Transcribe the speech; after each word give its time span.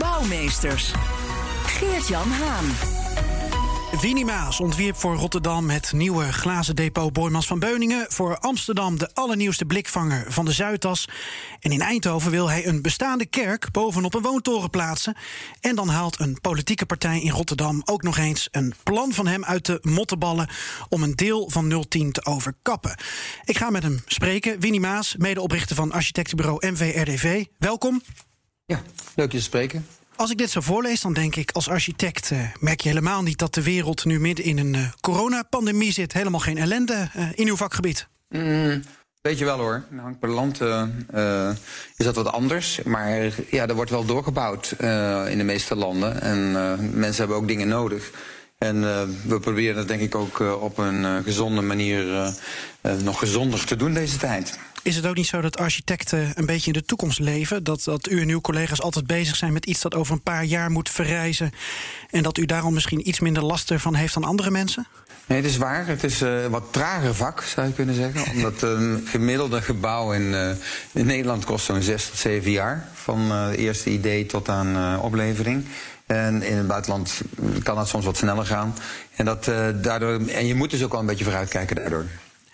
Bouwmeesters. 0.00 0.92
Geert-Jan 1.64 2.30
Haan. 2.30 2.64
Winnie 4.00 4.24
Maas 4.24 4.60
ontwierp 4.60 4.96
voor 4.96 5.14
Rotterdam 5.14 5.70
het 5.70 5.92
nieuwe 5.92 6.32
glazen 6.32 6.76
depot 6.76 7.12
Boymans 7.12 7.46
van 7.46 7.58
Beuningen. 7.58 8.06
Voor 8.08 8.38
Amsterdam 8.38 8.98
de 8.98 9.10
allernieuwste 9.14 9.64
blikvanger 9.64 10.24
van 10.28 10.44
de 10.44 10.52
Zuidas. 10.52 11.08
En 11.60 11.72
in 11.72 11.80
Eindhoven 11.80 12.30
wil 12.30 12.48
hij 12.48 12.66
een 12.66 12.82
bestaande 12.82 13.26
kerk 13.26 13.70
bovenop 13.70 14.14
een 14.14 14.22
woontoren 14.22 14.70
plaatsen. 14.70 15.16
En 15.60 15.76
dan 15.76 15.88
haalt 15.88 16.20
een 16.20 16.40
politieke 16.40 16.86
partij 16.86 17.20
in 17.20 17.30
Rotterdam 17.30 17.82
ook 17.84 18.02
nog 18.02 18.18
eens 18.18 18.48
een 18.50 18.74
plan 18.82 19.12
van 19.12 19.26
hem 19.26 19.44
uit 19.44 19.66
de 19.66 19.78
mottenballen. 19.82 20.48
om 20.88 21.02
een 21.02 21.14
deel 21.14 21.50
van 21.50 21.84
010 21.88 22.12
te 22.12 22.24
overkappen. 22.24 22.98
Ik 23.44 23.56
ga 23.56 23.70
met 23.70 23.82
hem 23.82 24.02
spreken. 24.06 24.60
Winnie 24.60 24.80
Maas, 24.80 25.16
medeoprichter 25.16 25.76
van 25.76 25.92
architectenbureau 25.92 26.70
MVRDV. 26.70 27.44
Welkom. 27.58 28.02
Ja, 28.70 28.82
leuk 29.14 29.32
je 29.32 29.38
te 29.38 29.44
spreken. 29.44 29.86
Als 30.16 30.30
ik 30.30 30.38
dit 30.38 30.50
zo 30.50 30.60
voorlees, 30.60 31.00
dan 31.00 31.12
denk 31.12 31.36
ik 31.36 31.50
als 31.50 31.68
architect... 31.68 32.30
eh, 32.30 32.38
merk 32.60 32.80
je 32.80 32.88
helemaal 32.88 33.22
niet 33.22 33.38
dat 33.38 33.54
de 33.54 33.62
wereld 33.62 34.04
nu 34.04 34.20
midden 34.20 34.44
in 34.44 34.58
een 34.58 34.74
eh, 34.74 34.88
coronapandemie 35.00 35.92
zit. 35.92 36.12
Helemaal 36.12 36.40
geen 36.40 36.58
ellende 36.58 37.08
eh, 37.14 37.28
in 37.34 37.46
uw 37.46 37.56
vakgebied. 37.56 38.08
Weet 39.22 39.38
je 39.38 39.44
wel 39.44 39.58
hoor, 39.58 39.84
hangt 39.96 40.18
per 40.18 40.28
land 40.28 40.60
is 41.96 42.04
dat 42.04 42.14
wat 42.14 42.32
anders. 42.32 42.82
Maar 42.82 43.32
ja, 43.50 43.66
er 43.66 43.74
wordt 43.74 43.90
wel 43.90 44.04
doorgebouwd 44.04 44.74
in 45.28 45.38
de 45.38 45.44
meeste 45.44 45.76
landen. 45.76 46.20
En 46.20 46.52
mensen 46.98 47.18
hebben 47.18 47.36
ook 47.36 47.48
dingen 47.48 47.68
nodig. 47.68 48.10
En 48.58 48.80
we 49.28 49.40
proberen 49.40 49.76
het 49.76 49.88
denk 49.88 50.00
ik 50.00 50.14
ook 50.14 50.40
op 50.60 50.78
een 50.78 51.22
gezonde 51.22 51.60
manier 51.60 52.32
nog 53.02 53.18
gezonder 53.18 53.64
te 53.64 53.76
doen 53.76 53.94
deze 53.94 54.16
tijd. 54.16 54.58
Is 54.82 54.96
het 54.96 55.06
ook 55.06 55.16
niet 55.16 55.26
zo 55.26 55.40
dat 55.40 55.58
architecten 55.58 56.32
een 56.34 56.46
beetje 56.46 56.72
in 56.72 56.78
de 56.78 56.84
toekomst 56.84 57.18
leven? 57.18 57.64
Dat, 57.64 57.84
dat 57.84 58.10
u 58.10 58.20
en 58.20 58.28
uw 58.28 58.40
collega's 58.40 58.80
altijd 58.80 59.06
bezig 59.06 59.36
zijn 59.36 59.52
met 59.52 59.66
iets 59.66 59.80
dat 59.80 59.94
over 59.94 60.12
een 60.12 60.22
paar 60.22 60.44
jaar 60.44 60.70
moet 60.70 60.90
verrijzen... 60.90 61.52
en 62.10 62.22
dat 62.22 62.38
u 62.38 62.46
daarom 62.46 62.74
misschien 62.74 63.08
iets 63.08 63.20
minder 63.20 63.44
last 63.44 63.70
ervan 63.70 63.94
heeft 63.94 64.14
dan 64.14 64.24
andere 64.24 64.50
mensen? 64.50 64.86
Nee, 65.26 65.38
het 65.38 65.50
is 65.50 65.56
waar. 65.56 65.86
Het 65.86 66.04
is 66.04 66.22
eh, 66.22 66.42
een 66.42 66.50
wat 66.50 66.64
trager 66.70 67.14
vak, 67.14 67.42
zou 67.42 67.66
je 67.66 67.72
kunnen 67.72 67.94
zeggen. 67.94 68.24
Omdat 68.34 68.62
een 68.62 69.06
gemiddelde 69.06 69.62
gebouw 69.62 70.12
in, 70.12 70.34
eh, 70.34 70.50
in 70.92 71.06
Nederland 71.06 71.44
kost 71.44 71.64
zo'n 71.64 71.82
zes 71.82 72.08
tot 72.08 72.18
zeven 72.18 72.50
jaar. 72.50 72.88
Van 72.94 73.30
eh 73.30 73.48
eerste 73.56 73.90
idee 73.90 74.26
tot 74.26 74.48
aan 74.48 74.76
eh, 74.76 75.04
oplevering. 75.04 75.64
En 76.06 76.42
in 76.42 76.56
het 76.56 76.66
buitenland 76.66 77.20
kan 77.62 77.76
dat 77.76 77.88
soms 77.88 78.04
wat 78.04 78.16
sneller 78.16 78.46
gaan. 78.46 78.74
En, 79.16 79.24
dat, 79.24 79.48
eh, 79.48 79.66
daardoor, 79.74 80.20
en 80.28 80.46
je 80.46 80.54
moet 80.54 80.70
dus 80.70 80.82
ook 80.82 80.90
wel 80.90 81.00
een 81.00 81.06
beetje 81.06 81.24
vooruitkijken 81.24 81.76
daardoor. 81.76 82.04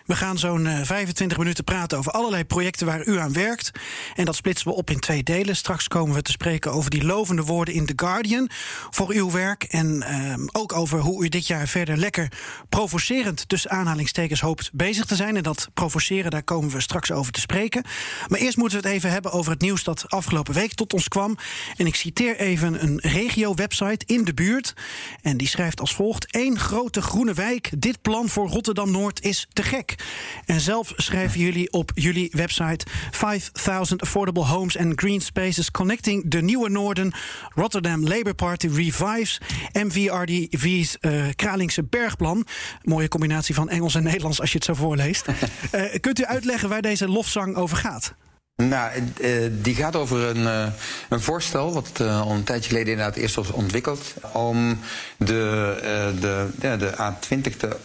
We 0.07 0.17
gaan 0.17 0.39
zo'n 0.39 0.67
eh, 0.67 0.81
25 0.83 1.39
minuten 1.39 1.65
praten 1.65 1.99
over 1.99 2.13
allerlei 2.13 2.45
projecten 2.45 2.87
waar 2.87 3.07
u 3.07 3.19
aan 3.19 3.33
werkt. 3.33 3.71
En 4.15 4.25
dat 4.25 4.37
splitsen 4.37 4.69
we 4.69 4.75
op 4.75 4.91
in 4.91 5.01
twee 5.01 5.23
delen. 5.23 5.57
Straks 5.57 5.89
komen 5.89 6.15
we 6.15 6.23
te 6.23 6.31
spreken 6.31 6.73
over 6.73 6.91
die 6.91 7.05
lovende 7.05 7.43
woorden 7.43 7.75
in 7.75 7.87
The 7.87 7.93
Guardian 7.97 8.51
voor 8.91 9.11
uw 9.11 9.31
werk. 9.31 9.63
En 9.63 10.03
ehm, 10.03 10.47
ook 10.53 10.73
over 10.73 10.99
hoe 10.99 11.25
u 11.25 11.29
dit 11.29 11.47
jaar 11.47 11.69
verder 11.69 11.97
lekker 11.97 12.33
provocerend 12.69 13.49
tussen 13.49 13.71
aanhalingstekens 13.71 14.41
hoopt 14.41 14.71
bezig 14.73 15.05
te 15.05 15.15
zijn. 15.15 15.37
En 15.37 15.43
dat 15.43 15.69
provoceren, 15.75 16.31
daar 16.31 16.43
komen 16.43 16.71
we 16.71 16.81
straks 16.81 17.13
over 17.13 17.33
te 17.33 17.41
spreken. 17.41 17.85
Maar 18.29 18.39
eerst 18.39 18.57
moeten 18.57 18.81
we 18.81 18.87
het 18.87 18.97
even 18.97 19.11
hebben 19.11 19.33
over 19.33 19.53
het 19.53 19.61
nieuws 19.61 19.85
dat 19.85 20.11
afgelopen 20.11 20.55
week 20.55 20.75
tot 20.75 20.93
ons 20.93 21.09
kwam. 21.09 21.37
En 21.77 21.87
ik 21.87 21.95
citeer 21.95 22.37
even 22.37 22.83
een 22.83 22.99
regio-website 23.01 24.07
in 24.07 24.25
de 24.25 24.35
buurt. 24.35 24.75
En 25.23 25.37
die 25.37 25.49
schrijft 25.49 25.81
als 25.81 25.95
volgt: 25.95 26.27
Eén 26.31 26.59
grote 26.59 27.03
groene 27.03 27.35
wijk. 27.35 27.71
Dit 27.79 28.03
plan 28.03 28.29
voor 28.29 28.49
Rotterdam 28.49 28.91
Noord 28.91 29.23
is 29.23 29.47
te 29.53 29.63
gek. 29.63 29.96
En 30.45 30.61
zelf 30.61 30.93
schrijven 30.97 31.41
jullie 31.41 31.73
op 31.73 31.91
jullie 31.95 32.31
website 32.33 32.87
5000 33.11 34.03
affordable 34.03 34.45
homes 34.45 34.79
and 34.79 35.01
green 35.01 35.21
spaces 35.21 35.71
connecting 35.71 36.31
de 36.31 36.43
nieuwe 36.43 36.69
Noorden. 36.69 37.13
Rotterdam 37.55 38.03
Labour 38.03 38.35
Party 38.35 38.69
revives 38.69 39.41
MVRDV's 39.73 40.99
eh 41.01 41.13
Kralingse 41.37 41.85
bergplan. 41.85 42.47
Mooie 42.83 43.09
combinatie 43.09 43.55
van 43.55 43.69
Engels 43.69 43.95
en 43.95 44.03
Nederlands 44.03 44.41
als 44.41 44.51
je 44.51 44.57
het 44.57 44.67
zo 44.67 44.75
voorleest. 44.75 45.27
Eh, 45.71 46.01
kunt 46.01 46.21
u 46.21 46.25
uitleggen 46.25 46.69
waar 46.69 46.83
deze 46.83 47.09
lofzang 47.09 47.57
over 47.57 47.77
gaat? 47.77 48.15
Nou, 48.57 48.91
eh, 49.21 49.31
die 49.51 49.75
gaat 49.75 49.97
over 49.97 50.37
een, 50.37 50.73
een 51.09 51.21
voorstel, 51.21 51.73
wat 51.73 52.01
al 52.01 52.31
een 52.31 52.45
tijdje 52.45 52.69
geleden 52.69 52.93
inderdaad 52.93 53.17
eerst 53.17 53.35
was 53.35 53.51
ontwikkeld, 53.51 54.15
om 54.33 54.79
de, 55.17 55.77
de, 56.21 56.49
ja, 56.61 56.77
de 56.77 56.93
A20 56.93 57.57
te 57.57 57.77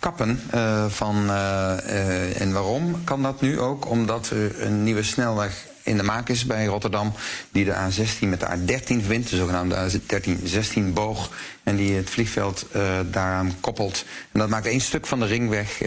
overkappen. 0.00 0.40
eh, 0.50 0.84
van, 0.88 1.30
eh, 1.30 1.78
eh, 1.78 2.40
en 2.40 2.52
waarom 2.52 3.04
kan 3.04 3.22
dat 3.22 3.40
nu 3.40 3.60
ook? 3.60 3.90
Omdat 3.90 4.30
er 4.30 4.62
een 4.62 4.84
nieuwe 4.84 5.02
snelweg 5.02 5.66
in 5.82 5.96
de 5.96 6.02
maak 6.02 6.28
is 6.28 6.46
bij 6.46 6.64
Rotterdam, 6.64 7.12
die 7.52 7.64
de 7.64 7.74
A16 7.74 8.28
met 8.28 8.40
de 8.40 8.46
A13 8.46 9.00
verbindt, 9.00 9.30
de 9.30 9.36
zogenaamde 9.36 9.76
A13-16-boog, 9.76 11.30
en 11.62 11.76
die 11.76 11.94
het 11.94 12.10
vliegveld 12.10 12.66
eh, 12.72 12.82
daaraan 13.10 13.54
koppelt. 13.60 14.04
En 14.32 14.40
dat 14.40 14.48
maakt 14.48 14.66
één 14.66 14.80
stuk 14.80 15.06
van 15.06 15.20
de 15.20 15.26
ringweg, 15.26 15.82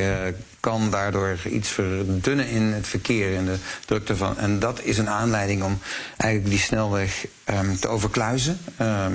kan 0.59 0.89
daardoor 0.89 1.37
iets 1.49 1.69
verdunnen 1.69 2.47
in 2.47 2.61
het 2.61 2.87
verkeer 2.87 3.35
en 3.37 3.45
de 3.45 3.57
drukte 3.85 4.15
van. 4.15 4.37
En 4.37 4.59
dat 4.59 4.81
is 4.83 4.97
een 4.97 5.09
aanleiding 5.09 5.63
om 5.63 5.79
eigenlijk 6.17 6.51
die 6.51 6.59
snelweg 6.59 7.25
ehm, 7.43 7.75
te 7.75 7.87
overkluizen. 7.87 8.57
Ehm, 8.77 9.13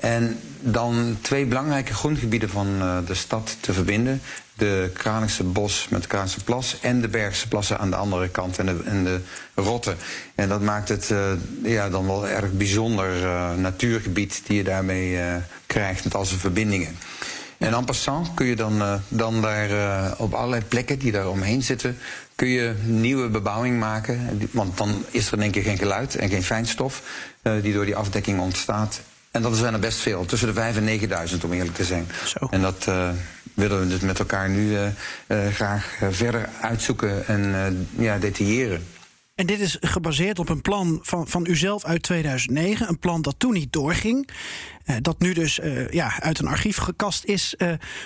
en 0.00 0.40
dan 0.60 1.18
twee 1.20 1.46
belangrijke 1.46 1.94
grondgebieden 1.94 2.50
van 2.50 2.66
eh, 2.80 2.98
de 3.06 3.14
stad 3.14 3.56
te 3.60 3.72
verbinden. 3.72 4.22
De 4.54 4.90
Kralingse 4.94 5.44
Bos 5.44 5.86
met 5.88 6.02
de 6.02 6.08
Kralingse 6.08 6.44
Plas 6.44 6.76
en 6.80 7.00
de 7.00 7.08
Bergse 7.08 7.48
Plassen 7.48 7.78
aan 7.78 7.90
de 7.90 7.96
andere 7.96 8.28
kant 8.28 8.58
en 8.58 8.66
de, 8.66 9.02
de 9.04 9.20
Rotte. 9.54 9.94
En 10.34 10.48
dat 10.48 10.60
maakt 10.60 10.88
het 10.88 11.10
eh, 11.10 11.32
ja, 11.62 11.90
dan 11.90 12.06
wel 12.06 12.28
erg 12.28 12.52
bijzonder 12.52 13.24
eh, 13.24 13.54
natuurgebied 13.54 14.42
die 14.46 14.56
je 14.56 14.64
daarmee 14.64 15.18
krijgt 15.66 16.04
met 16.04 16.14
al 16.14 16.24
zijn 16.24 16.40
verbindingen. 16.40 16.96
En 17.58 17.74
en 17.74 17.84
passant 17.84 18.34
kun 18.34 18.46
je 18.46 18.56
dan, 18.56 19.00
dan 19.08 19.40
daar 19.40 19.70
op 20.18 20.34
allerlei 20.34 20.62
plekken 20.68 20.98
die 20.98 21.12
daar 21.12 21.28
omheen 21.28 21.62
zitten, 21.62 21.98
kun 22.40 22.48
je 22.48 22.74
nieuwe 22.84 23.28
bebouwing 23.28 23.78
maken. 23.78 24.40
Want 24.50 24.78
dan 24.78 25.04
is 25.10 25.26
er 25.26 25.32
in 25.32 25.42
één 25.42 25.50
keer 25.50 25.62
geen 25.62 25.78
geluid 25.78 26.14
en 26.16 26.28
geen 26.28 26.42
fijnstof 26.42 27.02
eh, 27.42 27.52
die 27.62 27.72
door 27.72 27.84
die 27.84 27.96
afdekking 27.96 28.40
ontstaat. 28.40 29.00
En 29.30 29.42
dat 29.42 29.56
zijn 29.56 29.74
er 29.74 29.80
best 29.80 29.98
veel, 29.98 30.24
tussen 30.24 30.48
de 30.48 30.54
5 30.54 30.76
en 30.76 30.84
9000 30.84 31.44
om 31.44 31.52
eerlijk 31.52 31.74
te 31.74 31.84
zijn. 31.84 32.06
Zo. 32.24 32.46
En 32.50 32.60
dat 32.60 32.86
eh, 32.86 33.10
willen 33.54 33.80
we 33.80 33.88
dus 33.88 34.00
met 34.00 34.18
elkaar 34.18 34.48
nu 34.48 34.76
eh, 34.76 34.86
eh, 35.26 35.54
graag 35.54 35.98
verder 36.10 36.48
uitzoeken 36.60 37.26
en 37.26 37.88
ja, 37.98 38.18
detailleren. 38.18 38.86
En 39.34 39.46
dit 39.46 39.60
is 39.60 39.76
gebaseerd 39.80 40.38
op 40.38 40.48
een 40.48 40.60
plan 40.60 40.98
van, 41.02 41.28
van 41.28 41.46
uzelf 41.46 41.84
uit 41.84 42.02
2009. 42.02 42.88
Een 42.88 42.98
plan 42.98 43.22
dat 43.22 43.34
toen 43.38 43.52
niet 43.52 43.72
doorging. 43.72 44.28
dat 45.00 45.18
nu 45.18 45.32
dus 45.32 45.60
ja, 45.90 46.20
uit 46.20 46.38
een 46.38 46.46
archiefkast 46.46 47.24
is 47.24 47.54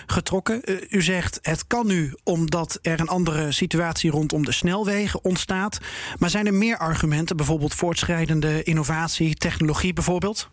getrokken. 0.07 0.63
U 0.89 1.03
zegt 1.03 1.39
het 1.43 1.67
kan 1.67 1.87
nu 1.87 2.15
omdat 2.23 2.79
er 2.83 3.01
een 3.01 3.09
andere 3.09 3.53
situatie 3.53 4.11
rondom 4.11 4.45
de 4.45 4.53
snelwegen 4.53 5.25
ontstaat. 5.25 5.79
Maar 6.19 6.31
zijn 6.31 6.47
er 6.47 6.55
meer 6.55 6.79
argumenten, 6.79 7.37
bijvoorbeeld 7.37 7.75
voortschrijdende 7.75 8.63
innovatie, 8.63 9.35
technologie 9.35 9.93
bijvoorbeeld? 9.93 10.51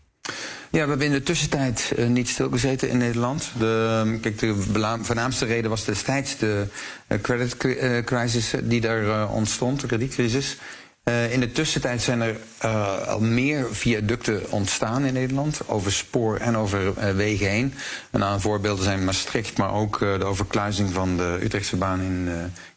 Ja, 0.71 0.83
we 0.83 0.89
hebben 0.89 1.07
in 1.07 1.11
de 1.11 1.23
tussentijd 1.23 1.91
eh, 1.97 2.07
niet 2.07 2.29
stilgezeten 2.29 2.89
in 2.89 2.97
Nederland. 2.97 3.51
De, 3.59 4.01
ehm, 4.05 4.19
kijk, 4.19 4.39
de 4.39 4.55
voornaamste 5.01 5.45
reden 5.45 5.69
was 5.69 5.85
destijds 5.85 6.37
de 6.37 6.65
eh, 7.07 7.17
die 8.63 8.81
daar 8.81 9.29
ontstond, 9.29 9.81
de 9.81 9.87
kredietcrisis. 9.87 10.57
In 11.29 11.39
de 11.39 11.51
tussentijd 11.51 12.01
zijn 12.01 12.21
er 12.21 12.37
al 13.07 13.19
meer 13.19 13.67
viaducten 13.71 14.51
ontstaan 14.51 15.05
in 15.05 15.13
Nederland, 15.13 15.61
over 15.67 15.91
spoor 15.91 16.37
en 16.37 16.57
over 16.57 17.15
wegen 17.15 17.49
heen. 17.49 17.73
Een 18.11 18.23
aantal 18.23 18.39
voorbeelden 18.39 18.83
zijn 18.83 19.03
Maastricht, 19.03 19.57
maar 19.57 19.73
ook 19.73 19.99
de 19.99 20.25
overkluizing 20.25 20.93
van 20.93 21.17
de 21.17 21.39
Utrechtse 21.41 21.75
baan 21.75 22.01
in, 22.01 22.29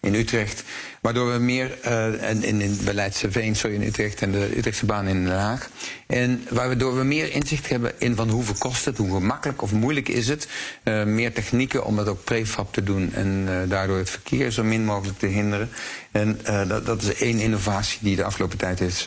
in 0.05 0.15
Utrecht. 0.15 0.63
Waardoor 1.01 1.33
we 1.33 1.39
meer, 1.39 1.79
eh, 1.83 2.29
en 2.29 2.43
in, 2.43 2.61
in 2.61 2.79
bij 2.85 2.95
Leidseveen, 2.95 3.57
sorry, 3.57 3.77
in 3.77 3.83
Utrecht 3.83 4.23
en 4.23 4.33
de 4.33 4.57
Utrechtse 4.57 4.87
baan 4.87 5.07
in 5.07 5.25
Den 5.25 5.39
Haag. 5.39 5.71
En 6.07 6.45
waardoor 6.49 6.97
we 6.97 7.05
meer 7.05 7.33
inzicht 7.33 7.69
hebben 7.69 7.93
in 7.99 8.17
van 8.17 8.29
hoeveel 8.29 8.55
kost 8.59 8.85
het, 8.85 8.97
hoe 8.97 9.13
gemakkelijk 9.13 9.63
of 9.63 9.73
moeilijk 9.73 10.09
is 10.09 10.29
het. 10.29 10.49
Eh, 10.83 11.05
meer 11.05 11.33
technieken 11.33 11.85
om 11.85 11.99
het 11.99 12.09
ook 12.09 12.25
prefab 12.25 12.73
te 12.73 12.83
doen 12.83 13.13
en 13.15 13.45
eh, 13.49 13.71
daardoor 13.71 13.99
het 13.99 14.11
verkeer 14.11 14.51
zo 14.51 14.63
min 14.63 14.85
mogelijk 14.85 15.19
te 15.19 15.27
hinderen. 15.27 15.71
En 16.11 16.39
dat, 16.69 16.87
dat 16.87 17.03
is 17.03 17.15
één 17.15 17.39
innovatie 17.39 17.99
die 18.03 18.17
de 18.17 18.25
afgelopen 18.25 18.59
tijd 18.59 18.81
is 18.81 19.07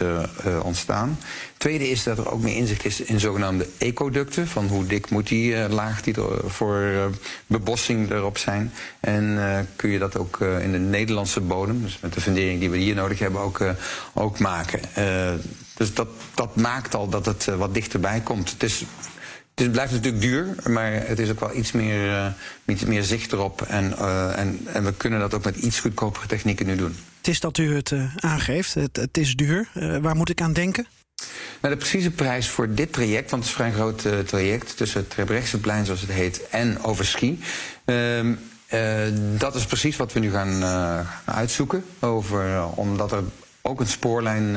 ontstaan. 0.62 1.20
Tweede 1.58 1.90
is 1.90 2.04
dat 2.04 2.18
er 2.18 2.32
ook 2.32 2.42
meer 2.42 2.56
inzicht 2.56 2.86
is 2.86 3.02
in 3.02 3.20
zogenaamde 3.20 3.68
ecoducten. 3.78 4.48
Van 4.48 4.68
hoe 4.68 4.86
dik 4.86 5.10
moet 5.10 5.28
die 5.28 5.52
uh, 5.52 5.66
laag 5.70 6.02
die 6.02 6.16
voor 6.46 6.76
uh, 6.76 7.06
bebossing 7.48 8.12
erop 8.12 8.38
zijn. 8.38 8.74
En 9.00 9.24
uh, 9.24 9.60
kun 9.76 9.90
je 9.90 10.00
dat 10.00 10.18
ook 10.18 10.40
in 10.42 10.72
de 10.72 10.78
Nederlandse 10.78 11.42
bodem, 11.42 11.82
dus 11.82 12.00
met 12.02 12.14
de 12.14 12.22
fundering 12.22 12.60
die 12.60 12.70
we 12.70 12.78
hier 12.78 12.96
nodig 12.96 13.20
hebben, 13.20 13.42
ook, 13.42 13.62
ook 14.14 14.40
maken. 14.40 14.80
dus 15.76 15.94
dat, 15.94 16.08
dat 16.36 16.56
maakt 16.56 16.96
al 16.96 17.10
dat 17.10 17.26
het 17.26 17.46
wat 17.46 17.74
dichterbij 17.74 18.20
komt. 18.20 18.52
Het 18.52 18.64
is 18.64 18.84
het 19.56 19.72
blijft 19.72 19.92
natuurlijk 19.92 20.22
duur, 20.22 20.56
maar 20.70 20.92
het 20.92 21.20
is 21.20 21.30
ook 21.30 21.40
wel 21.40 21.56
iets 21.56 21.72
meer, 21.72 22.34
iets 22.66 22.86
meer 22.86 23.04
zicht 23.04 23.32
erop. 23.32 23.62
En, 23.62 23.98
en, 24.36 24.60
en 24.66 24.84
we 24.84 24.94
kunnen 24.94 25.20
dat 25.20 25.34
ook 25.34 25.44
met 25.44 25.56
iets 25.56 25.80
goedkopere 25.80 26.28
technieken 26.28 26.66
nu 26.66 26.76
doen. 26.76 26.96
Het 27.18 27.28
is 27.28 27.40
dat 27.40 27.58
u 27.58 27.76
het 27.76 27.94
aangeeft. 28.16 28.74
Het, 28.74 28.96
het, 28.96 29.18
is 29.18 29.36
duur. 29.36 29.70
waar 30.02 30.16
moet 30.16 30.30
ik 30.30 30.42
aan 30.42 30.54
denken? 30.54 30.88
De 31.62 31.78
precieze 31.78 32.12
prijs 32.12 32.50
voor 32.50 32.74
dit 32.74 32.94
traject, 32.94 33.32
want 33.32 33.44
het 33.44 33.52
is 33.52 33.60
een 33.60 33.64
vrij 33.64 33.80
groot 33.80 34.28
traject 34.28 34.78
tussen 34.78 35.00
het 35.00 35.10
Trebrechtseplein, 35.10 35.86
zoals 35.86 36.02
het 36.02 36.12
heet, 36.12 36.48
en 36.50 36.84
Overschie. 36.84 37.40
Ehm, 37.86 38.34
dat 39.38 39.56
is 39.56 39.66
precies 39.66 39.96
wat 39.96 40.14
we 40.14 40.20
nu 40.20 40.32
gaan 40.32 40.64
uitzoeken. 41.26 41.86
Over, 42.00 42.66
omdat 42.66 43.12
er 43.12 43.24
ook 43.62 43.80
een 43.80 43.88
spoorlijn 43.88 44.56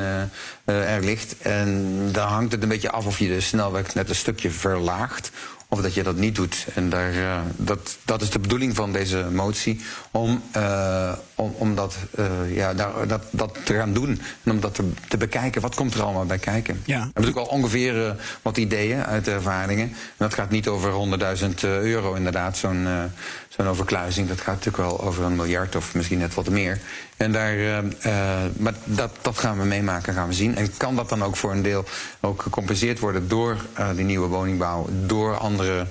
er 0.65 1.03
ligt. 1.03 1.35
En 1.37 2.09
daar 2.11 2.27
hangt 2.27 2.51
het 2.51 2.63
een 2.63 2.69
beetje 2.69 2.91
af 2.91 3.05
of 3.05 3.19
je 3.19 3.27
de 3.27 3.41
snelweg 3.41 3.93
net 3.93 4.09
een 4.09 4.15
stukje 4.15 4.51
verlaagt. 4.51 5.31
Of 5.67 5.81
dat 5.81 5.93
je 5.93 6.03
dat 6.03 6.15
niet 6.15 6.35
doet. 6.35 6.65
En 6.75 6.89
daar, 6.89 7.43
dat, 7.55 7.97
dat 8.05 8.21
is 8.21 8.29
de 8.29 8.39
bedoeling 8.39 8.75
van 8.75 8.91
deze 8.91 9.27
motie. 9.31 9.81
Om, 10.11 10.43
om, 11.41 11.53
om 11.57 11.75
dat, 11.75 11.95
ja, 12.47 12.73
daar, 12.73 13.07
dat, 13.07 13.23
dat 13.29 13.57
te 13.63 13.73
gaan 13.73 13.93
doen. 13.93 14.21
En 14.43 14.51
om 14.51 14.59
dat 14.59 14.75
te, 14.75 14.91
te 15.07 15.17
bekijken. 15.17 15.61
Wat 15.61 15.75
komt 15.75 15.93
er 15.93 16.01
allemaal 16.01 16.25
bij 16.25 16.37
kijken? 16.37 16.81
Ja. 16.85 16.95
We 16.95 17.01
hebben 17.03 17.21
natuurlijk 17.21 17.47
al 17.47 17.57
ongeveer 17.57 18.15
wat 18.41 18.57
ideeën 18.57 19.05
uit 19.05 19.25
de 19.25 19.31
ervaringen. 19.31 19.87
En 19.87 19.95
dat 20.17 20.33
gaat 20.33 20.49
niet 20.49 20.67
over 20.67 20.91
100.000 21.39 21.53
euro 21.61 22.13
inderdaad. 22.13 22.57
Zo'n 22.57 22.87
zo'n 23.55 23.67
overkluizing. 23.67 24.27
Dat 24.27 24.41
gaat 24.41 24.55
natuurlijk 24.55 24.83
wel 24.83 25.01
over 25.01 25.23
een 25.23 25.35
miljard 25.35 25.75
of 25.75 25.95
misschien 25.95 26.17
net 26.17 26.33
wat 26.33 26.49
meer. 26.49 26.79
En 27.17 27.31
daar, 27.31 27.57
uh, 27.57 27.77
maar 28.57 28.73
dat, 28.83 29.11
dat 29.21 29.37
gaan 29.37 29.59
we 29.59 29.65
meemaken, 29.65 30.13
gaan 30.13 30.27
we 30.27 30.33
zien. 30.33 30.55
En 30.55 30.77
kan 30.77 30.95
dat 30.95 31.09
dan 31.09 31.23
ook 31.23 31.35
voor 31.35 31.51
een 31.51 31.61
deel 31.61 31.85
ook 32.19 32.41
gecompenseerd 32.41 32.99
worden 32.99 33.27
door 33.27 33.57
uh, 33.79 33.89
die 33.95 34.05
nieuwe 34.05 34.27
woningbouw, 34.27 34.87
door 35.05 35.37
andere 35.37 35.87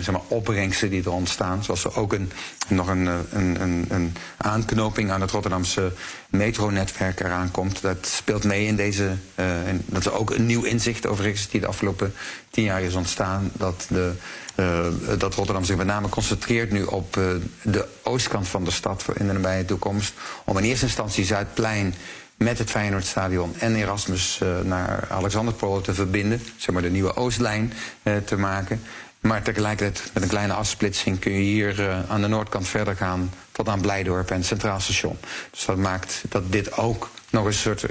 zeg 0.00 0.10
maar 0.10 0.20
opbrengsten 0.28 0.90
die 0.90 1.04
er 1.04 1.12
ontstaan. 1.12 1.64
Zoals 1.64 1.84
er 1.84 1.96
ook 1.96 2.12
een, 2.12 2.32
nog 2.68 2.88
een, 2.88 3.06
een, 3.06 3.60
een, 3.60 3.86
een 3.88 4.14
aanknoping 4.36 5.10
aan 5.10 5.20
het 5.20 5.30
Rotterdamse 5.30 5.92
metronetwerk 6.28 7.20
eraan 7.20 7.50
komt. 7.50 7.82
Dat 7.82 8.06
speelt 8.06 8.44
mee 8.44 8.66
in 8.66 8.76
deze. 8.76 9.16
In, 9.66 9.82
dat 9.86 10.00
is 10.00 10.10
ook 10.10 10.30
een 10.30 10.46
nieuw 10.46 10.62
inzicht 10.62 11.06
overigens 11.06 11.48
die 11.48 11.60
de 11.60 11.66
afgelopen 11.66 12.14
tien 12.50 12.64
jaar 12.64 12.82
is 12.82 12.94
ontstaan. 12.94 13.50
Dat 13.52 13.86
de 13.88 14.12
uh, 14.56 14.86
dat 15.18 15.34
Rotterdam 15.34 15.64
zich 15.64 15.76
met 15.76 15.86
name 15.86 16.08
concentreert 16.08 16.70
nu 16.70 16.82
op 16.82 17.18
de 17.62 17.86
oostkant 18.02 18.48
van 18.48 18.64
de 18.64 18.70
stad 18.70 19.04
in 19.14 19.26
de 19.26 19.32
nabije 19.32 19.64
toekomst. 19.64 20.14
Om 20.44 20.58
in 20.58 20.64
eerste 20.64 20.84
instantie 20.84 21.24
Zuidplein 21.24 21.94
met 22.36 22.58
het 22.58 22.70
Feyenoordstadion 22.70 23.54
en 23.58 23.74
Erasmus 23.74 24.40
naar 24.62 25.06
Alexanderpolo 25.10 25.80
te 25.80 25.94
verbinden. 25.94 26.42
Zeg 26.56 26.74
maar 26.74 26.82
de 26.82 26.90
nieuwe 26.90 27.16
Oostlijn 27.16 27.72
te 28.24 28.36
maken. 28.36 28.82
Maar 29.20 29.42
tegelijkertijd 29.42 30.10
met 30.14 30.22
een 30.22 30.28
kleine 30.28 30.52
afsplitsing 30.52 31.18
kun 31.18 31.32
je 31.32 31.38
hier 31.38 32.04
aan 32.08 32.20
de 32.20 32.28
noordkant 32.28 32.68
verder 32.68 32.96
gaan 32.96 33.30
tot 33.52 33.68
aan 33.68 33.80
Blijdorp 33.80 34.30
en 34.30 34.36
het 34.36 34.46
Centraal 34.46 34.80
Station. 34.80 35.18
Dus 35.50 35.64
dat 35.64 35.76
maakt 35.76 36.24
dat 36.28 36.52
dit 36.52 36.76
ook 36.76 37.10
nog 37.30 37.44
een 37.44 37.54
soort 37.54 37.86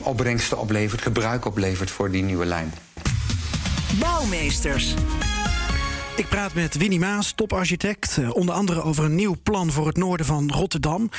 opbrengsten 0.00 0.58
oplevert, 0.58 1.02
gebruik 1.02 1.44
oplevert 1.44 1.90
voor 1.90 2.10
die 2.10 2.22
nieuwe 2.22 2.46
lijn. 2.46 2.72
Bouwmeesters. 4.00 4.94
Ik 6.16 6.28
praat 6.28 6.54
met 6.54 6.76
Winnie 6.76 6.98
Maas, 6.98 7.32
toparchitect, 7.32 8.18
eh, 8.18 8.34
onder 8.34 8.54
andere 8.54 8.82
over 8.82 9.04
een 9.04 9.14
nieuw 9.14 9.36
plan 9.42 9.72
voor 9.72 9.86
het 9.86 9.96
noorden 9.96 10.26
van 10.26 10.50
Rotterdam. 10.50 11.10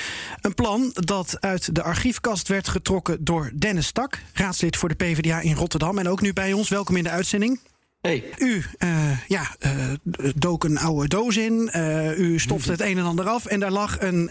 Een 0.41 0.53
plan 0.53 0.91
dat 0.93 1.37
uit 1.39 1.75
de 1.75 1.83
archiefkast 1.83 2.47
werd 2.47 2.67
getrokken 2.67 3.23
door 3.23 3.51
Dennis 3.53 3.91
Tak, 3.91 4.19
raadslid 4.33 4.77
voor 4.77 4.89
de 4.89 4.95
PvdA 4.95 5.39
in 5.39 5.55
Rotterdam 5.55 5.97
en 5.97 6.07
ook 6.07 6.21
nu 6.21 6.33
bij 6.33 6.53
ons. 6.53 6.69
Welkom 6.69 6.95
in 6.95 7.03
de 7.03 7.09
uitzending. 7.09 7.59
Hey. 8.01 8.23
U 8.37 8.63
uh, 8.79 9.27
ja, 9.27 9.55
uh, 9.65 9.93
dook 10.35 10.63
een 10.63 10.77
oude 10.77 11.07
doos 11.07 11.37
in. 11.37 11.69
Uh, 11.75 12.19
u 12.19 12.39
stofte 12.39 12.71
het 12.71 12.81
een 12.81 12.97
en 12.97 13.05
ander 13.05 13.25
af. 13.25 13.45
En 13.45 13.59
daar 13.59 13.71
lag 13.71 14.01
een, 14.01 14.29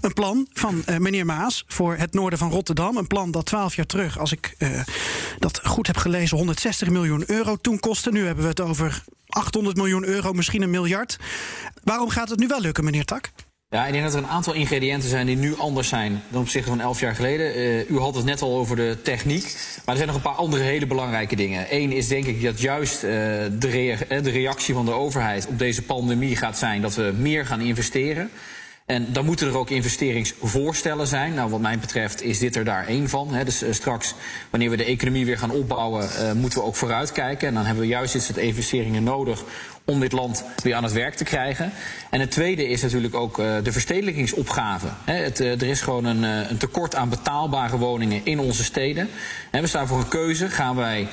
een 0.00 0.12
plan 0.12 0.46
van 0.52 0.84
meneer 0.98 1.26
Maas 1.26 1.64
voor 1.66 1.96
het 1.96 2.12
noorden 2.12 2.38
van 2.38 2.50
Rotterdam. 2.50 2.96
Een 2.96 3.06
plan 3.06 3.30
dat 3.30 3.46
twaalf 3.46 3.74
jaar 3.74 3.86
terug, 3.86 4.18
als 4.18 4.32
ik 4.32 4.56
dat 5.38 5.60
goed 5.64 5.86
heb 5.86 5.96
gelezen, 5.96 6.36
160 6.36 6.90
miljoen 6.90 7.24
euro 7.26 7.56
toen 7.56 7.80
kostte. 7.80 8.10
Nu 8.10 8.24
hebben 8.26 8.44
we 8.44 8.50
het 8.50 8.60
over 8.60 9.04
800 9.26 9.76
miljoen 9.76 10.04
euro, 10.04 10.32
misschien 10.32 10.62
een 10.62 10.70
miljard. 10.70 11.16
Waarom 11.84 12.08
gaat 12.08 12.28
het 12.28 12.38
nu 12.38 12.46
wel 12.46 12.60
lukken, 12.60 12.84
meneer 12.84 13.04
Tak? 13.04 13.30
Ja, 13.70 13.86
ik 13.86 13.92
denk 13.92 14.04
dat 14.04 14.12
er 14.14 14.18
een 14.18 14.26
aantal 14.26 14.54
ingrediënten 14.54 15.08
zijn 15.08 15.26
die 15.26 15.36
nu 15.36 15.56
anders 15.58 15.88
zijn 15.88 16.22
dan 16.28 16.40
op 16.40 16.48
zich 16.48 16.64
van 16.64 16.80
elf 16.80 17.00
jaar 17.00 17.14
geleden. 17.14 17.58
Uh, 17.58 17.90
u 17.90 17.98
had 17.98 18.14
het 18.14 18.24
net 18.24 18.42
al 18.42 18.56
over 18.56 18.76
de 18.76 18.96
techniek, 19.02 19.42
maar 19.84 19.94
er 19.94 19.96
zijn 19.96 20.06
nog 20.06 20.16
een 20.16 20.22
paar 20.22 20.34
andere 20.34 20.62
hele 20.62 20.86
belangrijke 20.86 21.36
dingen. 21.36 21.66
Eén 21.70 21.92
is 21.92 22.08
denk 22.08 22.24
ik 22.24 22.42
dat 22.42 22.60
juist 22.60 23.00
de, 23.00 23.56
rea 23.58 24.20
de 24.20 24.30
reactie 24.30 24.74
van 24.74 24.84
de 24.84 24.92
overheid 24.92 25.46
op 25.46 25.58
deze 25.58 25.82
pandemie 25.82 26.36
gaat 26.36 26.58
zijn 26.58 26.82
dat 26.82 26.94
we 26.94 27.14
meer 27.18 27.46
gaan 27.46 27.60
investeren. 27.60 28.30
En 28.86 29.06
dan 29.12 29.24
moeten 29.24 29.48
er 29.48 29.58
ook 29.58 29.70
investeringsvoorstellen 29.70 31.06
zijn. 31.06 31.34
Nou, 31.34 31.50
wat 31.50 31.60
mij 31.60 31.78
betreft 31.78 32.22
is 32.22 32.38
dit 32.38 32.56
er 32.56 32.64
daar 32.64 32.86
één 32.86 33.08
van. 33.08 33.34
Hè. 33.34 33.44
Dus 33.44 33.64
straks, 33.70 34.14
wanneer 34.50 34.70
we 34.70 34.76
de 34.76 34.84
economie 34.84 35.26
weer 35.26 35.38
gaan 35.38 35.50
opbouwen, 35.50 36.08
moeten 36.36 36.58
we 36.58 36.64
ook 36.64 36.76
vooruitkijken. 36.76 37.48
En 37.48 37.54
dan 37.54 37.64
hebben 37.64 37.82
we 37.82 37.88
juist 37.88 38.12
dit 38.12 38.22
soort 38.22 38.38
investeringen 38.38 39.02
nodig 39.02 39.44
om 39.88 40.00
dit 40.00 40.12
land 40.12 40.44
weer 40.62 40.74
aan 40.74 40.82
het 40.82 40.92
werk 40.92 41.14
te 41.14 41.24
krijgen. 41.24 41.72
En 42.10 42.20
het 42.20 42.30
tweede 42.30 42.68
is 42.68 42.82
natuurlijk 42.82 43.14
ook 43.14 43.38
uh, 43.38 43.54
de 43.62 43.72
verstedelijkingsopgave. 43.72 44.86
He, 45.04 45.14
het, 45.14 45.40
uh, 45.40 45.50
er 45.50 45.68
is 45.68 45.80
gewoon 45.80 46.04
een, 46.04 46.22
uh, 46.22 46.50
een, 46.50 46.56
tekort 46.56 46.94
aan 46.94 47.08
betaalbare 47.08 47.78
woningen 47.78 48.20
in 48.24 48.38
onze 48.38 48.64
steden. 48.64 49.08
En 49.50 49.62
we 49.62 49.68
staan 49.68 49.86
voor 49.86 49.98
een 49.98 50.08
keuze. 50.08 50.48
Gaan 50.48 50.76
wij 50.76 51.08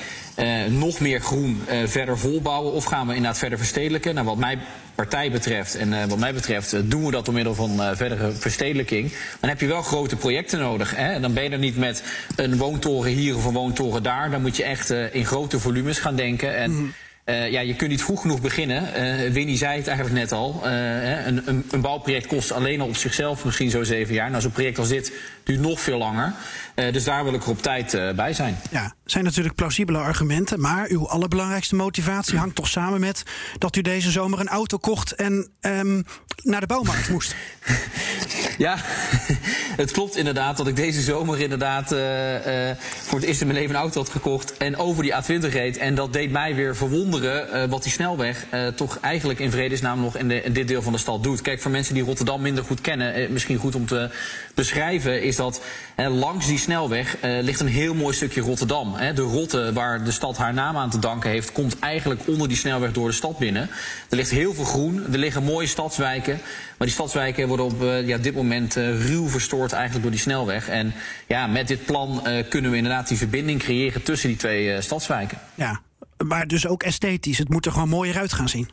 nog 0.68 1.00
meer 1.00 1.20
groen 1.20 1.62
verder 1.84 2.18
volbouwen 2.18 2.72
of 2.72 2.84
gaan 2.84 3.06
we 3.06 3.14
inderdaad 3.14 3.38
verder 3.38 3.58
verstedelijken? 3.58 4.14
Nou, 4.14 4.26
wat 4.26 4.36
mij 4.36 4.58
partij 4.94 5.30
betreft 5.30 5.76
en 5.76 6.08
wat 6.08 6.18
mij 6.18 6.34
betreft 6.34 6.90
doen 6.90 7.04
we 7.04 7.10
dat 7.10 7.24
door 7.24 7.34
middel 7.34 7.54
van 7.54 7.96
verdere 7.96 8.32
verstedelijking. 8.32 9.12
Dan 9.40 9.48
heb 9.48 9.60
je 9.60 9.66
wel 9.66 9.82
grote 9.82 10.16
projecten 10.16 10.58
nodig. 10.58 10.96
Hè? 10.96 11.12
En 11.12 11.22
dan 11.22 11.34
ben 11.34 11.42
je 11.42 11.50
er 11.50 11.58
niet 11.58 11.76
met 11.76 12.02
een 12.36 12.56
woontoren 12.56 13.12
hier 13.12 13.36
of 13.36 13.44
een 13.44 13.52
woontoren 13.52 14.02
daar. 14.02 14.30
Dan 14.30 14.42
moet 14.42 14.56
je 14.56 14.64
echt 14.64 14.90
in 14.90 15.26
grote 15.26 15.60
volumes 15.60 15.98
gaan 15.98 16.16
denken. 16.16 16.56
En, 16.56 16.70
mm. 16.70 16.92
Uh, 17.26 17.50
ja, 17.50 17.60
je 17.60 17.74
kunt 17.74 17.90
niet 17.90 18.02
vroeg 18.02 18.20
genoeg 18.20 18.40
beginnen. 18.40 18.82
Uh, 18.82 19.32
Winnie 19.32 19.56
zei 19.56 19.76
het 19.76 19.86
eigenlijk 19.86 20.18
net 20.18 20.32
al. 20.32 20.60
Uh, 20.64 21.26
een, 21.26 21.42
een, 21.48 21.64
een, 21.70 21.80
bouwproject 21.80 22.26
kost 22.26 22.52
alleen 22.52 22.80
al 22.80 22.86
op 22.86 22.96
zichzelf 22.96 23.44
misschien 23.44 23.70
zo 23.70 23.82
zeven 23.82 24.14
jaar. 24.14 24.30
Nou, 24.30 24.42
zo'n 24.42 24.50
project 24.50 24.78
als 24.78 24.88
dit 24.88 25.12
duurt 25.44 25.60
nog 25.60 25.80
veel 25.80 25.98
langer. 25.98 26.32
dus 26.74 27.04
daar 27.04 27.24
wil 27.24 27.34
ik 27.34 27.42
er 27.42 27.48
op 27.48 27.62
tijd 27.62 28.14
bij 28.16 28.32
zijn. 28.32 28.58
Ja, 28.70 28.94
zijn 29.04 29.24
natuurlijk 29.24 29.54
plausibele 29.54 29.98
argumenten. 29.98 30.60
Maar 30.60 30.88
uw 30.88 31.08
allerbelangrijkste 31.08 31.74
motivatie 31.74 32.38
hangt 32.38 32.54
toch 32.54 32.68
samen 32.68 33.00
met 33.00 33.22
dat 33.58 33.76
u 33.76 33.82
deze 33.82 34.10
zomer 34.10 34.40
een 34.40 34.48
auto 34.48 34.78
kocht 34.78 35.12
en 35.12 35.50
um, 35.60 36.04
naar 36.42 36.60
de 36.60 36.66
bouwmarkt 36.66 37.08
moest. 37.08 37.34
ja, 38.58 38.76
het 39.82 39.90
klopt 39.90 40.16
inderdaad 40.16 40.56
dat 40.56 40.66
ik 40.66 40.76
deze 40.76 41.00
zomer 41.00 41.40
inderdaad 41.40 41.88
voor 43.02 43.18
het 43.18 43.28
eerst 43.28 43.40
in 43.40 43.46
mijn 43.46 43.58
leven 43.58 43.74
een 43.74 43.80
auto 43.80 44.00
had 44.00 44.10
gekocht 44.10 44.56
en 44.56 44.76
over 44.76 45.02
die 45.02 45.12
A20 45.12 45.48
reed. 45.50 45.76
En 45.76 45.94
dat 45.94 46.12
deed 46.12 46.30
mij 46.30 46.54
weer 46.54 46.76
verwonderen 46.76 47.48
uh, 47.48 47.70
wat 47.70 47.82
die 47.82 47.92
snelweg 47.92 48.46
toch 48.74 48.98
eigenlijk 49.00 49.38
in 49.38 49.50
vredesnaam 49.50 50.00
nog 50.00 50.16
in, 50.16 50.28
de, 50.28 50.42
in, 50.42 50.52
dit 50.52 50.68
deel 50.68 50.82
van 50.82 50.92
de 50.92 50.98
stad 50.98 51.22
doet. 51.22 51.40
Kijk, 51.40 51.60
voor 51.60 51.70
mensen 51.70 51.94
die 51.94 52.02
Rotterdam 52.02 52.42
minder 52.42 52.64
goed 52.64 52.80
kennen, 52.80 53.32
misschien 53.32 53.58
goed 53.58 53.74
om 53.74 53.86
te 53.86 54.10
beschrijven, 54.54 55.22
is 55.22 55.36
dat 55.36 55.60
langs 55.96 56.46
die 56.46 56.58
snelweg 56.58 57.16
ligt 57.20 57.60
een 57.60 57.66
heel 57.66 57.94
mooi 57.94 58.14
stukje 58.14 58.40
Rotterdam. 58.40 58.96
De 59.14 59.22
Rotte, 59.22 59.72
waar 59.72 60.04
de 60.04 60.10
stad 60.10 60.36
haar 60.36 60.54
naam 60.54 60.76
aan 60.76 60.90
te 60.90 60.98
danken 60.98 61.30
heeft, 61.30 61.52
komt 61.52 61.78
eigenlijk 61.78 62.20
onder 62.26 62.48
die 62.48 62.56
snelweg 62.56 62.92
door 62.92 63.08
de 63.08 63.14
stad 63.14 63.38
binnen. 63.38 63.70
Er 64.10 64.16
ligt 64.16 64.30
heel 64.30 64.54
veel 64.54 64.64
groen, 64.64 65.12
er 65.12 65.18
liggen 65.18 65.42
mooie 65.42 65.66
stadswijken. 65.66 66.25
Maar 66.34 66.86
die 66.86 66.96
stadswijken 66.96 67.48
worden 67.48 67.66
op 67.66 67.82
ja, 68.04 68.18
dit 68.18 68.34
moment 68.34 68.74
ruw 68.74 69.28
verstoord 69.28 69.72
eigenlijk 69.72 70.02
door 70.02 70.12
die 70.12 70.20
snelweg. 70.20 70.68
En 70.68 70.94
ja, 71.26 71.46
met 71.46 71.68
dit 71.68 71.84
plan 71.84 72.22
kunnen 72.48 72.70
we 72.70 72.76
inderdaad 72.76 73.08
die 73.08 73.18
verbinding 73.18 73.60
creëren 73.60 74.02
tussen 74.02 74.28
die 74.28 74.38
twee 74.38 74.80
stadswijken. 74.80 75.38
Ja, 75.54 75.80
maar 76.26 76.46
dus 76.46 76.66
ook 76.66 76.82
esthetisch. 76.82 77.38
Het 77.38 77.48
moet 77.48 77.66
er 77.66 77.72
gewoon 77.72 77.88
mooier 77.88 78.18
uit 78.18 78.32
gaan 78.32 78.48
zien. 78.48 78.68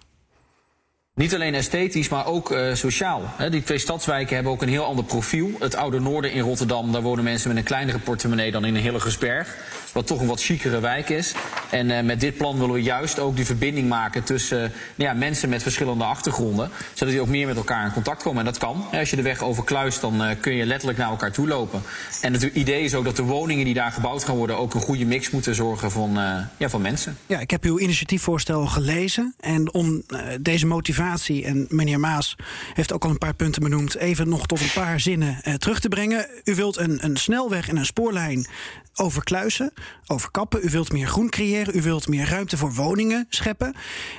Niet 1.15 1.33
alleen 1.33 1.53
esthetisch, 1.53 2.09
maar 2.09 2.25
ook 2.25 2.51
uh, 2.51 2.73
sociaal. 2.73 3.21
die 3.49 3.63
twee 3.63 3.77
stadswijken 3.77 4.35
hebben 4.35 4.53
ook 4.53 4.61
een 4.61 4.69
heel 4.69 4.85
ander 4.85 5.05
profiel. 5.05 5.51
Het 5.59 5.75
Oude 5.75 5.99
Noorden 5.99 6.31
in 6.31 6.41
Rotterdam, 6.41 6.91
daar 6.91 7.01
wonen 7.01 7.23
mensen 7.23 7.47
met 7.47 7.57
een 7.57 7.63
kleinere 7.63 7.99
portemonnee 7.99 8.51
dan 8.51 8.65
in 8.65 8.75
Hillegersberg. 8.75 9.55
Wat 9.91 10.07
toch 10.07 10.21
een 10.21 10.27
wat 10.27 10.41
chicere 10.41 10.79
wijk 10.79 11.09
is. 11.09 11.33
En 11.69 11.89
uh, 11.89 12.01
met 12.01 12.19
dit 12.19 12.37
plan 12.37 12.59
willen 12.59 12.73
we 12.73 12.81
juist 12.81 13.19
ook 13.19 13.35
die 13.35 13.45
verbinding 13.45 13.89
maken 13.89 14.23
tussen 14.23 14.63
uh, 14.63 14.69
ja, 14.95 15.13
mensen 15.13 15.49
met 15.49 15.61
verschillende 15.61 16.03
achtergronden. 16.03 16.69
Zodat 16.93 17.13
die 17.13 17.21
ook 17.21 17.27
meer 17.27 17.47
met 17.47 17.55
elkaar 17.55 17.85
in 17.85 17.93
contact 17.93 18.23
komen. 18.23 18.39
En 18.39 18.45
dat 18.45 18.57
kan. 18.57 18.85
Als 18.91 19.09
je 19.09 19.15
de 19.15 19.21
weg 19.21 19.41
overkluist, 19.41 20.01
dan 20.01 20.21
kun 20.41 20.53
je 20.53 20.65
letterlijk 20.65 20.99
naar 20.99 21.09
elkaar 21.09 21.31
toe 21.31 21.47
lopen. 21.47 21.81
En 22.21 22.33
het 22.33 22.43
idee 22.43 22.83
is 22.83 22.95
ook 22.95 23.05
dat 23.05 23.15
de 23.15 23.23
woningen 23.23 23.65
die 23.65 23.73
daar 23.73 23.91
gebouwd 23.91 24.23
gaan 24.23 24.35
worden 24.35 24.57
ook 24.57 24.73
een 24.73 24.81
goede 24.81 25.05
mix 25.05 25.29
moeten 25.29 25.55
zorgen 25.55 25.91
van, 25.91 26.13
ja, 26.57 26.69
van 26.69 26.81
mensen. 26.81 27.17
Ja, 27.25 27.39
ik 27.39 27.51
heb 27.51 27.63
uw 27.63 27.79
initiatiefvoorstel 27.79 28.65
gelezen. 28.65 29.33
En 29.39 29.73
om 29.73 30.03
deze 30.41 30.65
motivatie, 30.65 31.02
en 31.43 31.65
meneer 31.69 31.99
Maas 31.99 32.35
heeft 32.73 32.93
ook 32.93 33.03
al 33.03 33.09
een 33.09 33.17
paar 33.17 33.35
punten 33.35 33.61
benoemd, 33.61 33.95
even 33.95 34.29
nog 34.29 34.45
tot 34.45 34.61
een 34.61 34.71
paar 34.73 34.99
zinnen 34.99 35.41
terug 35.57 35.79
te 35.79 35.87
brengen. 35.87 36.27
U 36.43 36.55
wilt 36.55 36.77
een, 36.77 37.05
een 37.05 37.17
snelweg 37.17 37.69
en 37.69 37.77
een 37.77 37.85
spoorlijn 37.85 38.47
overkluisen, 38.95 39.73
overkappen. 40.05 40.65
U 40.65 40.69
wilt 40.69 40.91
meer 40.91 41.07
groen 41.07 41.29
creëren. 41.29 41.77
U 41.77 41.81
wilt 41.81 42.07
meer 42.07 42.29
ruimte 42.29 42.57
voor 42.57 42.73
woningen 42.73 43.25
scheppen. 43.29 43.75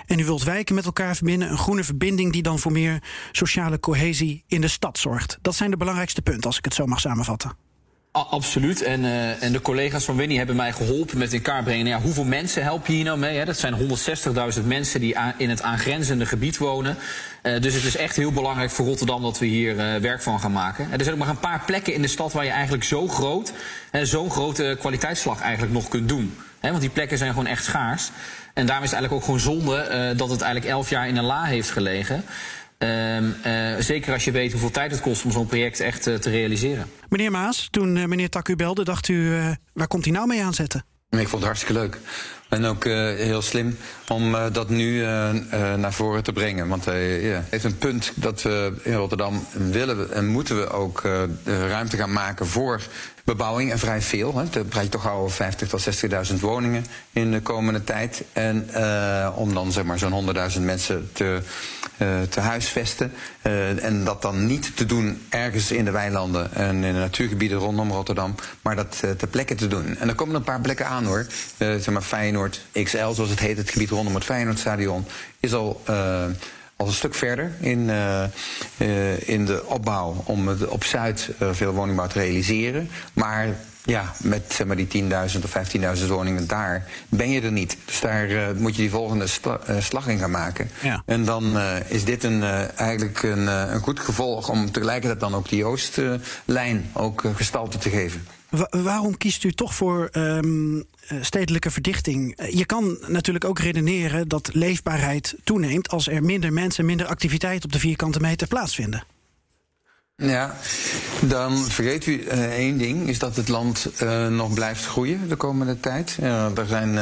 En 0.07 0.19
u 0.19 0.25
wilt 0.25 0.43
wijken 0.43 0.75
met 0.75 0.85
elkaar 0.85 1.17
verbinden. 1.17 1.51
Een 1.51 1.59
groene 1.59 1.85
verbinding 1.85 2.33
die 2.33 2.43
dan 2.43 2.59
voor 2.59 2.73
meer 2.73 3.03
sociale 3.33 3.81
cohesie 3.81 4.45
in 4.47 4.61
de 4.61 4.69
stad 4.69 4.99
zorgt. 4.99 5.39
Dat 5.43 5.55
zijn 5.55 5.71
de 5.71 5.77
belangrijkste 5.77 6.23
punten, 6.23 6.45
als 6.45 6.59
ik 6.59 6.65
het 6.65 6.75
zo 6.75 6.87
mag 6.87 7.01
samenvatten. 7.01 7.57
Absoluut. 8.23 8.83
En, 8.83 9.05
uh, 9.05 9.43
en 9.43 9.53
de 9.53 9.61
collega's 9.61 10.05
van 10.05 10.17
Winnie 10.17 10.39
hebben 10.39 10.57
mij 10.57 10.73
geholpen 10.73 11.19
met 11.19 11.33
in 11.33 11.43
kaart 11.43 11.65
brengen. 11.65 11.87
Ja, 11.87 12.01
hoeveel 12.01 12.25
mensen 12.25 12.63
help 12.63 12.87
je 12.87 12.93
hier 12.93 13.05
nou 13.05 13.19
mee? 13.19 13.37
Hè? 13.37 13.45
Dat 13.45 13.59
zijn 13.59 13.75
160.000 14.59 14.65
mensen 14.65 15.01
die 15.01 15.17
in 15.37 15.51
het 15.51 15.63
aangrenzende 15.63 16.27
gebied 16.27 16.59
wonen. 16.59 16.97
Uh, 17.43 17.61
dus 17.61 17.75
het 17.75 17.85
is 17.85 17.97
echt 17.97 18.17
heel 18.17 18.33
belangrijk 18.33 18.71
voor 18.71 18.87
Rotterdam 18.87 19.23
dat 19.23 19.39
we 19.39 19.47
hier 19.47 19.75
uh, 19.75 19.97
werk 20.01 20.23
van 20.23 20.41
gaan 20.41 20.53
maken. 20.53 20.89
er 20.93 21.03
zijn 21.03 21.13
ook 21.13 21.21
maar 21.21 21.29
een 21.29 21.39
paar 21.39 21.63
plekken 21.67 21.95
in 21.95 22.03
de 22.03 22.09
stad 22.09 22.33
waar 22.33 22.45
je 22.45 22.51
eigenlijk 22.51 22.85
zo 22.85 23.09
groot, 23.09 23.53
zo'n 24.03 24.31
grote 24.31 24.77
kwaliteitsslag 24.79 25.41
eigenlijk 25.41 25.73
nog 25.73 25.89
kunt 25.89 26.09
doen. 26.09 26.37
Want 26.61 26.81
die 26.81 26.91
plekken 26.91 27.19
zijn 27.19 27.31
gewoon 27.31 27.47
echt 27.47 27.65
schaars. 27.65 28.11
En 28.53 28.67
daarom 28.67 28.85
is 28.85 28.91
het 28.91 29.01
eigenlijk 29.01 29.13
ook 29.13 29.25
gewoon 29.25 29.41
zonde 29.41 30.15
dat 30.17 30.31
het 30.31 30.41
eigenlijk 30.41 30.73
elf 30.73 30.91
jaar 30.91 31.09
in 31.09 31.17
een 31.17 31.25
la 31.25 31.45
heeft 31.45 31.71
gelegen. 31.71 32.25
Um, 32.79 33.35
uh, 33.47 33.77
zeker 33.79 34.13
als 34.13 34.25
je 34.25 34.31
weet 34.31 34.51
hoeveel 34.51 34.71
tijd 34.71 34.91
het 34.91 35.01
kost 35.01 35.25
om 35.25 35.31
zo'n 35.31 35.47
project 35.47 35.81
echt 35.81 36.07
uh, 36.07 36.15
te 36.15 36.31
realiseren. 36.31 36.91
Meneer 37.09 37.31
Maas, 37.31 37.69
toen 37.71 37.97
uh, 37.97 38.05
meneer 38.05 38.29
Tak 38.29 38.49
u 38.49 38.57
belde, 38.57 38.85
dacht 38.85 39.09
u, 39.09 39.39
waar 39.73 39.87
komt 39.87 40.05
hij 40.05 40.13
nou 40.13 40.27
mee 40.27 40.45
aanzetten? 40.45 40.85
Ik 41.11 41.19
vond 41.19 41.33
het 41.33 41.45
hartstikke 41.45 41.73
leuk. 41.73 41.99
En 42.49 42.65
ook 42.65 42.85
heel 42.85 43.43
slim 43.43 43.77
om 44.09 44.37
dat 44.53 44.69
nu 44.69 45.01
naar 45.77 45.93
voren 45.93 46.23
te 46.23 46.33
brengen. 46.33 46.69
Want 46.69 46.85
hij 46.85 47.23
yeah, 47.23 47.43
heeft 47.51 47.65
een 47.65 47.79
punt 47.79 48.13
dat 48.15 48.43
we 48.43 48.75
in 48.83 48.95
Rotterdam 48.95 49.47
willen 49.53 50.13
en 50.13 50.27
moeten 50.27 50.57
we 50.57 50.69
ook 50.71 51.03
ruimte 51.45 51.97
gaan 51.97 52.13
maken 52.13 52.47
voor 52.47 52.83
bebouwing 53.25 53.71
en 53.71 53.79
vrij 53.79 54.03
veel. 54.03 54.39
Hè. 54.39 54.49
Dan 54.51 54.69
praat 54.69 54.83
je 54.83 54.89
toch 54.89 55.09
al 55.09 55.31
50.000 55.31 55.37
tot 55.69 55.87
60.000 56.33 56.41
woningen 56.41 56.87
in 57.13 57.31
de 57.31 57.41
komende 57.41 57.85
tijd. 57.85 58.25
En 58.33 58.69
uh, 58.77 59.33
om 59.35 59.55
dan 59.55 59.73
zeg 59.73 59.85
maar 59.85 59.99
zo'n 59.99 60.35
100.000 60.57 60.61
mensen 60.61 61.11
te, 61.13 61.41
uh, 61.99 62.23
te 62.23 62.41
huisvesten. 62.41 63.13
Uh, 63.43 63.85
en 63.85 64.05
dat 64.05 64.23
dan 64.23 64.47
niet 64.47 64.77
te 64.77 64.87
doen 64.87 65.23
ergens 65.29 65.71
in 65.71 65.85
de 65.85 65.91
weilanden 65.91 66.55
en 66.55 66.85
in 66.85 66.93
de 66.93 66.99
natuurgebieden 66.99 67.59
rondom 67.59 67.91
Rotterdam. 67.91 68.35
Maar 68.63 68.77
dat 68.77 69.03
ter 69.17 69.29
plekke 69.29 69.55
te 69.55 69.69
doen. 69.69 69.97
En 69.97 70.09
er 70.09 70.15
komen 70.15 70.35
een 70.35 70.43
paar 70.43 70.61
plekken 70.61 70.87
aan 70.87 71.05
hoor. 71.05 71.27
zeg 71.59 71.91
maar 71.91 72.03
Feyenoord 72.03 72.61
XL, 72.73 73.11
zoals 73.11 73.31
het 73.31 73.41
heet, 73.41 73.57
het 73.57 73.71
gebied 73.71 73.91
rondom 73.91 74.15
het 74.15 74.25
Feyenoordstadion, 74.25 75.07
is 75.41 75.55
al 75.55 75.83
al 76.77 76.87
een 76.87 76.93
stuk 76.93 77.15
verder 77.15 77.53
in, 77.61 77.79
uh, 77.79 78.25
uh, 78.79 79.29
in 79.29 79.45
de 79.45 79.65
opbouw 79.67 80.23
om 80.25 80.49
het 80.49 80.67
op 80.67 80.85
Zuid 80.85 81.31
uh, 81.43 81.49
veel 81.53 81.73
woningbouw 81.73 82.07
te 82.07 82.19
realiseren. 82.19 82.89
Maar 83.13 83.57
ja, 83.85 84.13
met 84.23 84.43
zeg 84.53 84.67
maar, 84.67 84.77
die 84.77 85.03
10.000 85.03 85.09
of 85.45 85.57
15.000 86.01 86.07
woningen 86.07 86.47
daar 86.47 86.89
ben 87.09 87.31
je 87.31 87.41
er 87.41 87.53
niet. 87.53 87.77
Dus 87.85 88.01
daar 88.01 88.55
moet 88.57 88.77
je 88.77 88.83
die 88.83 88.91
volgende 88.91 89.27
slag 89.79 90.09
in 90.09 90.19
gaan 90.19 90.31
maken. 90.31 90.71
Ja. 90.83 91.03
En 91.07 91.25
dan 91.25 91.59
is 91.89 92.05
dit 92.05 92.25
een, 92.25 92.43
eigenlijk 92.77 93.23
een, 93.23 93.47
een 93.47 93.81
goed 93.81 94.01
gevolg 94.01 94.49
om 94.49 94.71
tegelijkertijd 94.71 95.21
dan 95.21 95.35
ook 95.35 95.49
die 95.49 95.65
Oostlijn 95.65 96.91
ook 96.93 97.25
gestalte 97.35 97.79
te 97.79 97.91
geven. 97.91 98.25
Wa 98.49 98.69
waarom 98.71 99.17
kiest 99.17 99.45
u 99.45 99.53
toch 99.53 99.75
voor 99.75 100.09
um, 100.13 100.85
stedelijke 101.21 101.71
verdichting? 101.71 102.37
Eh, 102.37 102.53
je 102.53 102.65
kan 102.65 102.99
natuurlijk 103.07 103.45
ook 103.45 103.59
redeneren 103.59 104.29
dat 104.29 104.51
leefbaarheid 104.55 105.35
toeneemt 105.45 105.89
als 105.89 106.09
er 106.09 106.23
minder 106.23 106.53
mensen, 106.53 106.85
minder 106.85 107.07
activiteit 107.07 107.65
op 107.65 107.73
de 107.73 107.79
vierkante 107.79 108.21
meter 108.21 108.47
plaatsvinden. 108.47 109.05
Ja, 110.17 110.57
dan 111.21 111.57
vergeet 111.57 112.07
u 112.07 112.21
uh, 112.21 112.55
één 112.55 112.79
ding, 112.79 113.09
is 113.09 113.19
dat 113.19 113.37
het 113.37 113.49
land 113.49 113.91
nog 114.31 114.55
blijft 114.55 114.87
groeien 114.87 115.29
de 115.29 115.37
komende 115.37 115.81
tijd. 115.81 116.17
Uh, 116.21 116.59
er 116.59 116.67
zijn, 116.67 116.99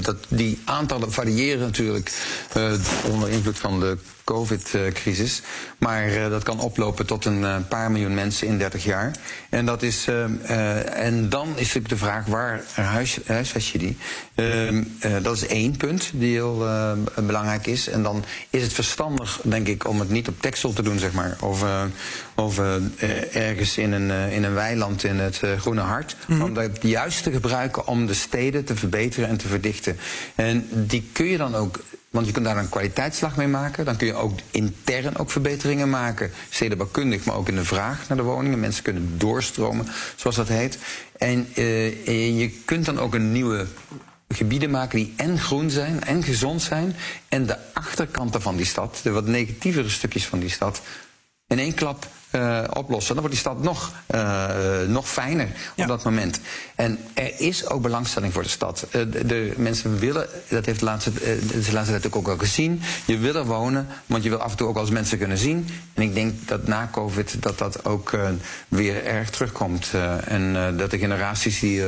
dat, 0.00 0.16
die 0.28 0.60
aantallen 0.64 1.12
variëren 1.12 1.60
natuurlijk 1.60 2.12
onder 3.10 3.28
invloed 3.28 3.58
van 3.58 3.80
de 3.80 3.98
COVID-crisis. 4.24 5.42
Maar 5.78 6.08
uh, 6.08 6.30
dat 6.30 6.42
kan 6.42 6.60
oplopen 6.60 7.06
tot 7.06 7.24
een 7.24 7.66
paar 7.68 7.90
miljoen 7.90 8.14
mensen 8.14 8.46
in 8.46 8.58
30 8.58 8.84
jaar. 8.84 9.10
En, 9.50 9.66
dat 9.66 9.82
is, 9.82 10.06
en 10.86 11.28
dan 11.28 11.48
is 11.48 11.58
natuurlijk 11.58 11.88
de 11.88 11.96
vraag, 11.96 12.26
waar 12.26 12.64
huis, 12.74 13.18
huisvest 13.26 13.68
je 13.68 13.78
die? 13.78 13.96
Ehm, 14.34 14.82
dat 15.22 15.36
is 15.36 15.46
één 15.46 15.76
punt 15.76 16.10
die 16.12 16.32
heel 16.32 16.66
belangrijk 17.14 17.66
is. 17.66 17.88
En 17.88 18.02
dan 18.02 18.24
is 18.50 18.62
het 18.62 18.72
verstandig, 18.72 19.40
denk 19.42 19.66
ik, 19.66 19.88
om 19.88 20.00
het 20.00 20.10
niet 20.10 20.28
op 20.28 20.40
Texel 20.40 20.72
te 20.72 20.82
doen, 20.82 20.98
zeg 20.98 21.12
maar. 21.12 21.36
Of, 21.40 21.64
of 22.36 22.58
ergens 23.32 23.78
in 23.78 23.92
een, 23.92 24.30
in 24.30 24.44
een 24.44 24.54
weiland 24.54 25.04
in 25.04 25.18
het 25.18 25.42
Groene 25.58 25.80
Hart. 25.80 26.16
Mm 26.26 26.34
-hmm. 26.34 26.44
Om 26.44 26.54
dat 26.54 26.70
juist 26.80 27.22
te 27.22 27.32
gebruiken 27.32 27.86
om 27.86 28.06
de 28.06 28.14
steden 28.14 28.64
te 28.64 28.76
verbeteren 28.76 29.28
en 29.28 29.36
te 29.36 29.48
verdichten. 29.48 29.98
En 30.34 30.68
die 30.70 31.08
kun 31.12 31.26
je 31.26 31.36
dan 31.36 31.54
ook 31.54 31.80
want 32.16 32.28
je 32.28 32.34
kunt 32.34 32.44
daar 32.44 32.56
een 32.56 32.68
kwaliteitsslag 32.68 33.36
mee 33.36 33.46
maken. 33.46 33.84
Dan 33.84 33.96
kun 33.96 34.06
je 34.06 34.14
ook 34.14 34.38
intern 34.50 35.16
ook 35.16 35.30
verbeteringen 35.30 35.90
maken. 35.90 36.30
Stedenbouwkundig, 36.48 37.24
maar 37.24 37.36
ook 37.36 37.48
in 37.48 37.54
de 37.54 37.64
vraag 37.64 38.08
naar 38.08 38.16
de 38.16 38.22
woningen. 38.22 38.60
Mensen 38.60 38.82
kunnen 38.82 39.18
doorstromen, 39.18 39.86
zoals 40.16 40.36
dat 40.36 40.48
heet. 40.48 40.78
En 41.18 41.46
je 42.36 42.50
kunt 42.64 42.84
dan 42.84 42.98
ook 42.98 43.14
een 43.14 43.32
nieuwe 43.32 43.66
gebieden 44.28 44.70
maken 44.70 44.98
die 44.98 45.14
en 45.16 45.38
groen 45.38 45.70
zijn 45.70 46.04
en 46.04 46.22
gezond 46.22 46.62
zijn. 46.62 46.96
En 47.28 47.46
de 47.46 47.56
achterkanten 47.72 48.42
van 48.42 48.56
die 48.56 48.66
stad, 48.66 49.00
de 49.02 49.10
wat 49.10 49.26
negatievere 49.26 49.88
stukjes 49.88 50.26
van 50.26 50.38
die 50.38 50.50
stad, 50.50 50.82
in 51.46 51.58
één 51.58 51.74
klap 51.74 52.06
uh, 52.36 52.64
oplossen. 52.72 53.14
Dan 53.14 53.24
wordt 53.24 53.40
die 53.42 53.50
stad 53.50 53.62
nog, 53.62 53.92
uh, 54.14 54.46
nog 54.88 55.08
fijner 55.08 55.48
ja. 55.74 55.82
op 55.82 55.88
dat 55.88 56.04
moment. 56.04 56.40
En 56.74 56.98
er 57.14 57.40
is 57.40 57.68
ook 57.68 57.82
belangstelling 57.82 58.32
voor 58.32 58.42
de 58.42 58.48
stad. 58.48 58.86
Uh, 58.86 58.92
de, 58.92 59.26
de, 59.26 59.52
mensen 59.56 59.98
willen, 59.98 60.26
dat 60.48 60.66
heeft 60.66 60.78
de 60.78 60.84
laatste, 60.84 61.12
de 61.12 61.72
laatste 61.72 62.00
tijd 62.00 62.14
ook 62.14 62.28
al 62.28 62.38
gezien, 62.38 62.82
je 63.04 63.18
wil 63.18 63.34
er 63.34 63.44
wonen, 63.44 63.86
want 64.06 64.22
je 64.22 64.28
wil 64.28 64.38
af 64.38 64.50
en 64.50 64.56
toe 64.56 64.68
ook 64.68 64.76
als 64.76 64.90
mensen 64.90 65.18
kunnen 65.18 65.38
zien. 65.38 65.68
En 65.94 66.02
ik 66.02 66.14
denk 66.14 66.34
dat 66.48 66.66
na 66.66 66.88
COVID 66.92 67.42
dat 67.42 67.58
dat 67.58 67.84
ook 67.84 68.18
weer 68.68 69.04
erg 69.04 69.30
terugkomt. 69.30 69.90
en 70.24 70.76
dat 70.76 70.90
de 70.90 70.98
generaties, 70.98 71.60
die, 71.60 71.80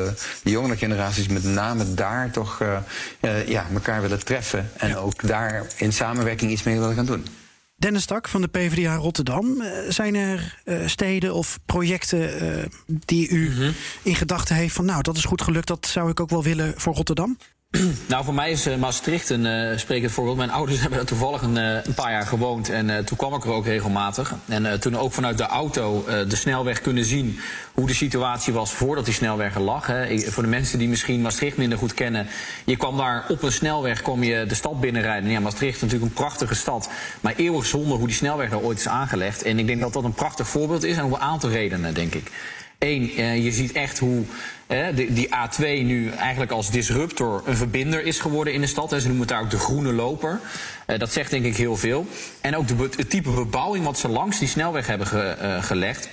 de 0.42 0.50
jongere 0.50 0.76
generaties 0.76 1.28
met 1.28 1.44
name 1.44 1.94
daar 1.94 2.30
toch 2.30 2.62
ja, 3.46 3.66
elkaar 3.74 4.00
willen 4.00 4.24
treffen. 4.24 4.70
En 4.76 4.88
ja. 4.88 4.96
ook 4.96 5.26
daar 5.26 5.66
in 5.76 5.92
samenwerking 5.92 6.50
iets 6.50 6.62
mee 6.62 6.78
willen 6.78 6.94
gaan 6.94 7.06
doen. 7.06 7.26
Dennis 7.78 8.04
Tak 8.04 8.28
van 8.28 8.40
de 8.40 8.48
PvdA 8.48 8.94
Rotterdam. 8.94 9.60
Uh, 9.60 9.68
zijn 9.88 10.14
er 10.14 10.60
uh, 10.64 10.86
steden 10.86 11.34
of 11.34 11.58
projecten 11.66 12.42
uh, 12.42 12.64
die 12.86 13.28
u 13.28 13.48
mm 13.48 13.56
-hmm. 13.56 13.72
in 14.02 14.14
gedachten 14.14 14.56
heeft 14.56 14.74
van 14.74 14.84
nou, 14.84 15.02
dat 15.02 15.16
is 15.16 15.24
goed 15.24 15.42
gelukt, 15.42 15.66
dat 15.66 15.86
zou 15.86 16.10
ik 16.10 16.20
ook 16.20 16.30
wel 16.30 16.42
willen 16.42 16.72
voor 16.76 16.94
Rotterdam? 16.94 17.38
Nou, 18.08 18.24
voor 18.24 18.34
mij 18.34 18.50
is 18.50 18.66
uh, 18.66 18.76
Maastricht 18.76 19.30
een 19.30 19.44
uh, 19.44 19.78
sprekend 19.78 20.12
voorbeeld. 20.12 20.36
Mijn 20.36 20.50
ouders 20.50 20.80
hebben 20.82 20.98
er 20.98 21.06
toevallig 21.06 21.42
een, 21.42 21.56
uh, 21.56 21.84
een 21.84 21.94
paar 21.94 22.10
jaar 22.10 22.26
gewoond. 22.26 22.68
En 22.68 23.04
toen 23.04 23.16
kwam 23.16 23.34
ik 23.34 23.44
er 23.44 23.50
ook 23.50 23.64
regelmatig. 23.64 24.34
En 24.46 24.80
toen 24.80 24.96
ook 24.96 25.12
vanuit 25.12 25.38
de 25.38 25.46
auto 25.46 26.04
de 26.28 26.36
snelweg 26.36 26.80
kunnen 26.80 27.04
zien 27.04 27.38
hoe 27.74 27.86
de 27.86 27.94
situatie 27.94 28.52
was 28.52 28.72
voordat 28.72 29.04
die 29.04 29.14
snelweg 29.14 29.54
er 29.54 29.60
lag. 29.60 29.86
Hè. 29.86 30.18
Voor 30.18 30.42
de 30.42 30.48
mensen 30.48 30.78
die 30.78 30.88
misschien 30.88 31.22
Maastricht 31.22 31.56
minder 31.56 31.78
goed 31.78 31.94
kennen. 31.94 32.26
Je 32.64 32.76
kwam 32.76 32.96
daar 32.96 33.24
op 33.28 33.42
een 33.42 33.52
snelweg, 33.52 34.02
kom 34.02 34.22
je 34.22 34.46
de 34.46 34.54
stad 34.54 34.80
binnenrijden. 34.80 35.30
Ja, 35.30 35.40
Maastricht 35.40 35.76
is 35.76 35.82
natuurlijk 35.82 36.10
een 36.10 36.16
prachtige 36.16 36.54
stad. 36.54 36.90
Maar 37.20 37.34
eeuwig 37.36 37.66
zonde 37.66 37.94
hoe 37.94 38.06
die 38.06 38.16
snelweg 38.16 38.50
er 38.50 38.60
ooit 38.60 38.78
is 38.78 38.88
aangelegd. 38.88 39.42
En 39.42 39.58
ik 39.58 39.66
denk 39.66 39.80
dat 39.80 39.92
dat 39.92 40.04
een 40.04 40.12
prachtig 40.12 40.48
voorbeeld 40.48 40.84
is. 40.84 40.96
En 40.96 41.04
om 41.04 41.12
een 41.12 41.20
aantal 41.20 41.50
redenen, 41.50 41.94
denk 41.94 42.14
ik. 42.14 42.30
Eén, 42.78 43.20
uh, 43.20 43.44
je 43.44 43.52
ziet 43.52 43.72
echt 43.72 43.98
hoe 43.98 44.22
uh, 44.68 44.86
die, 44.94 45.12
die 45.12 45.28
A2 45.28 45.60
nu 45.60 46.10
eigenlijk 46.10 46.50
als 46.50 46.70
disruptor 46.70 47.42
een 47.46 47.56
verbinder 47.56 48.02
is 48.04 48.20
geworden 48.20 48.52
in 48.52 48.60
de 48.60 48.66
stad. 48.66 48.90
Hè. 48.90 49.00
Ze 49.00 49.06
noemen 49.06 49.26
het 49.26 49.34
daar 49.34 49.42
ook 49.42 49.50
de 49.50 49.58
groene 49.58 49.92
loper. 49.92 50.40
Uh, 50.86 50.98
dat 50.98 51.12
zegt 51.12 51.30
denk 51.30 51.44
ik 51.44 51.56
heel 51.56 51.76
veel. 51.76 52.06
En 52.40 52.56
ook 52.56 52.68
het 52.68 53.10
type 53.10 53.30
bebouwing 53.30 53.84
wat 53.84 53.98
ze 53.98 54.08
langs 54.08 54.38
die 54.38 54.48
snelweg 54.48 54.86
hebben 54.86 55.06
ge, 55.06 55.58
gelegd 55.60 56.08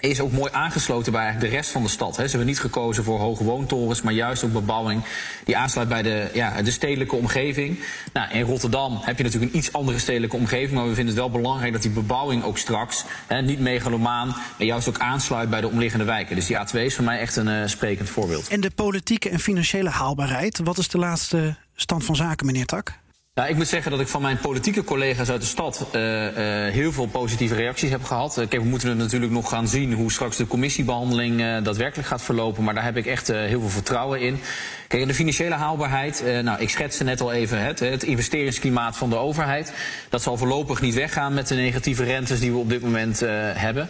is 0.00 0.20
ook 0.20 0.32
mooi 0.32 0.52
aangesloten 0.52 1.12
bij 1.12 1.36
de 1.38 1.46
rest 1.46 1.70
van 1.70 1.82
de 1.82 1.88
stad. 1.88 2.14
Ze 2.14 2.20
hebben 2.20 2.46
niet 2.46 2.60
gekozen 2.60 3.04
voor 3.04 3.18
hoge 3.18 3.44
woontorens, 3.44 4.02
maar 4.02 4.12
juist 4.12 4.44
ook 4.44 4.52
bebouwing 4.52 5.02
die 5.44 5.56
aansluit 5.56 5.88
bij 5.88 6.02
de, 6.02 6.30
ja, 6.34 6.62
de 6.62 6.70
stedelijke 6.70 7.16
omgeving. 7.16 7.78
Nou, 8.12 8.30
in 8.32 8.42
Rotterdam 8.42 8.98
heb 9.00 9.16
je 9.16 9.22
natuurlijk 9.22 9.52
een 9.52 9.58
iets 9.58 9.72
andere 9.72 9.98
stedelijke 9.98 10.36
omgeving, 10.36 10.72
maar 10.72 10.88
we 10.88 10.94
vinden 10.94 11.14
het 11.14 11.22
wel 11.22 11.30
belangrijk 11.30 11.72
dat 11.72 11.82
die 11.82 11.90
bebouwing 11.90 12.44
ook 12.44 12.58
straks 12.58 13.04
hè, 13.26 13.42
niet 13.42 13.60
megalomaan, 13.60 14.26
maar 14.28 14.66
juist 14.66 14.88
ook 14.88 14.98
aansluit 14.98 15.50
bij 15.50 15.60
de 15.60 15.68
omliggende 15.68 16.04
wijken. 16.04 16.36
Dus 16.36 16.46
die 16.46 16.56
A2 16.56 16.78
is 16.78 16.94
voor 16.94 17.04
mij 17.04 17.18
echt 17.18 17.36
een 17.36 17.48
uh, 17.48 17.66
sprekend 17.66 18.08
voorbeeld. 18.08 18.48
En 18.48 18.60
de 18.60 18.70
politieke 18.70 19.28
en 19.28 19.40
financiële 19.40 19.90
haalbaarheid, 19.90 20.60
wat 20.64 20.78
is 20.78 20.88
de 20.88 20.98
laatste 20.98 21.56
stand 21.74 22.04
van 22.04 22.16
zaken, 22.16 22.46
meneer 22.46 22.66
Tak? 22.66 22.98
Nou, 23.34 23.48
ik 23.48 23.56
moet 23.56 23.68
zeggen 23.68 23.90
dat 23.90 24.00
ik 24.00 24.08
van 24.08 24.22
mijn 24.22 24.38
politieke 24.38 24.84
collega's 24.84 25.30
uit 25.30 25.40
de 25.40 25.46
stad 25.46 25.86
uh, 25.94 26.24
uh, 26.24 26.32
heel 26.72 26.92
veel 26.92 27.06
positieve 27.06 27.54
reacties 27.54 27.90
heb 27.90 28.04
gehad. 28.04 28.38
Uh, 28.38 28.48
kijk, 28.48 28.62
we 28.62 28.68
moeten 28.68 28.96
natuurlijk 28.96 29.32
nog 29.32 29.48
gaan 29.48 29.68
zien 29.68 29.92
hoe 29.92 30.12
straks 30.12 30.36
de 30.36 30.46
commissiebehandeling 30.46 31.38
daadwerkelijk 31.62 32.08
gaat 32.08 32.22
verlopen. 32.22 32.64
Maar 32.64 32.74
daar 32.74 32.84
heb 32.84 32.96
ik 32.96 33.06
echt 33.06 33.26
heel 33.26 33.60
veel 33.60 33.68
vertrouwen 33.68 34.20
in. 34.20 34.40
Kijk, 34.88 35.06
de 35.06 35.14
financiële 35.14 35.54
haalbaarheid, 35.54 36.24
nou, 36.42 36.60
ik 36.60 36.70
schetste 36.70 37.04
net 37.04 37.20
al 37.20 37.32
even 37.32 37.64
het, 37.64 37.80
het 37.80 38.02
investeringsklimaat 38.02 38.96
van 38.96 39.10
de 39.10 39.16
overheid. 39.16 39.72
Dat 40.08 40.22
zal 40.22 40.36
voorlopig 40.36 40.80
niet 40.80 40.94
weggaan 40.94 41.34
met 41.34 41.48
de 41.48 41.54
negatieve 41.54 42.04
rentes 42.04 42.40
die 42.40 42.52
we 42.52 42.58
op 42.58 42.68
dit 42.68 42.82
moment 42.82 43.20
hebben. 43.54 43.88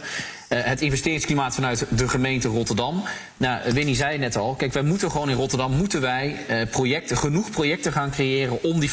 Uh, 0.53 0.59
het 0.63 0.81
investeringsklimaat 0.81 1.55
vanuit 1.55 1.85
de 1.89 2.07
gemeente 2.07 2.47
Rotterdam. 2.47 3.03
Nou, 3.37 3.71
Winnie 3.73 3.95
zei 3.95 4.17
net 4.17 4.35
al, 4.35 4.53
kijk, 4.55 4.73
wij 4.73 4.81
moeten 4.83 5.11
gewoon 5.11 5.29
in 5.29 5.35
Rotterdam 5.35 5.75
moeten 5.75 6.01
wij 6.01 6.35
uh, 6.49 6.61
projecten, 6.71 7.17
genoeg 7.17 7.49
projecten 7.49 7.91
gaan 7.91 8.11
creëren 8.11 8.63
om 8.63 8.79
die 8.79 8.91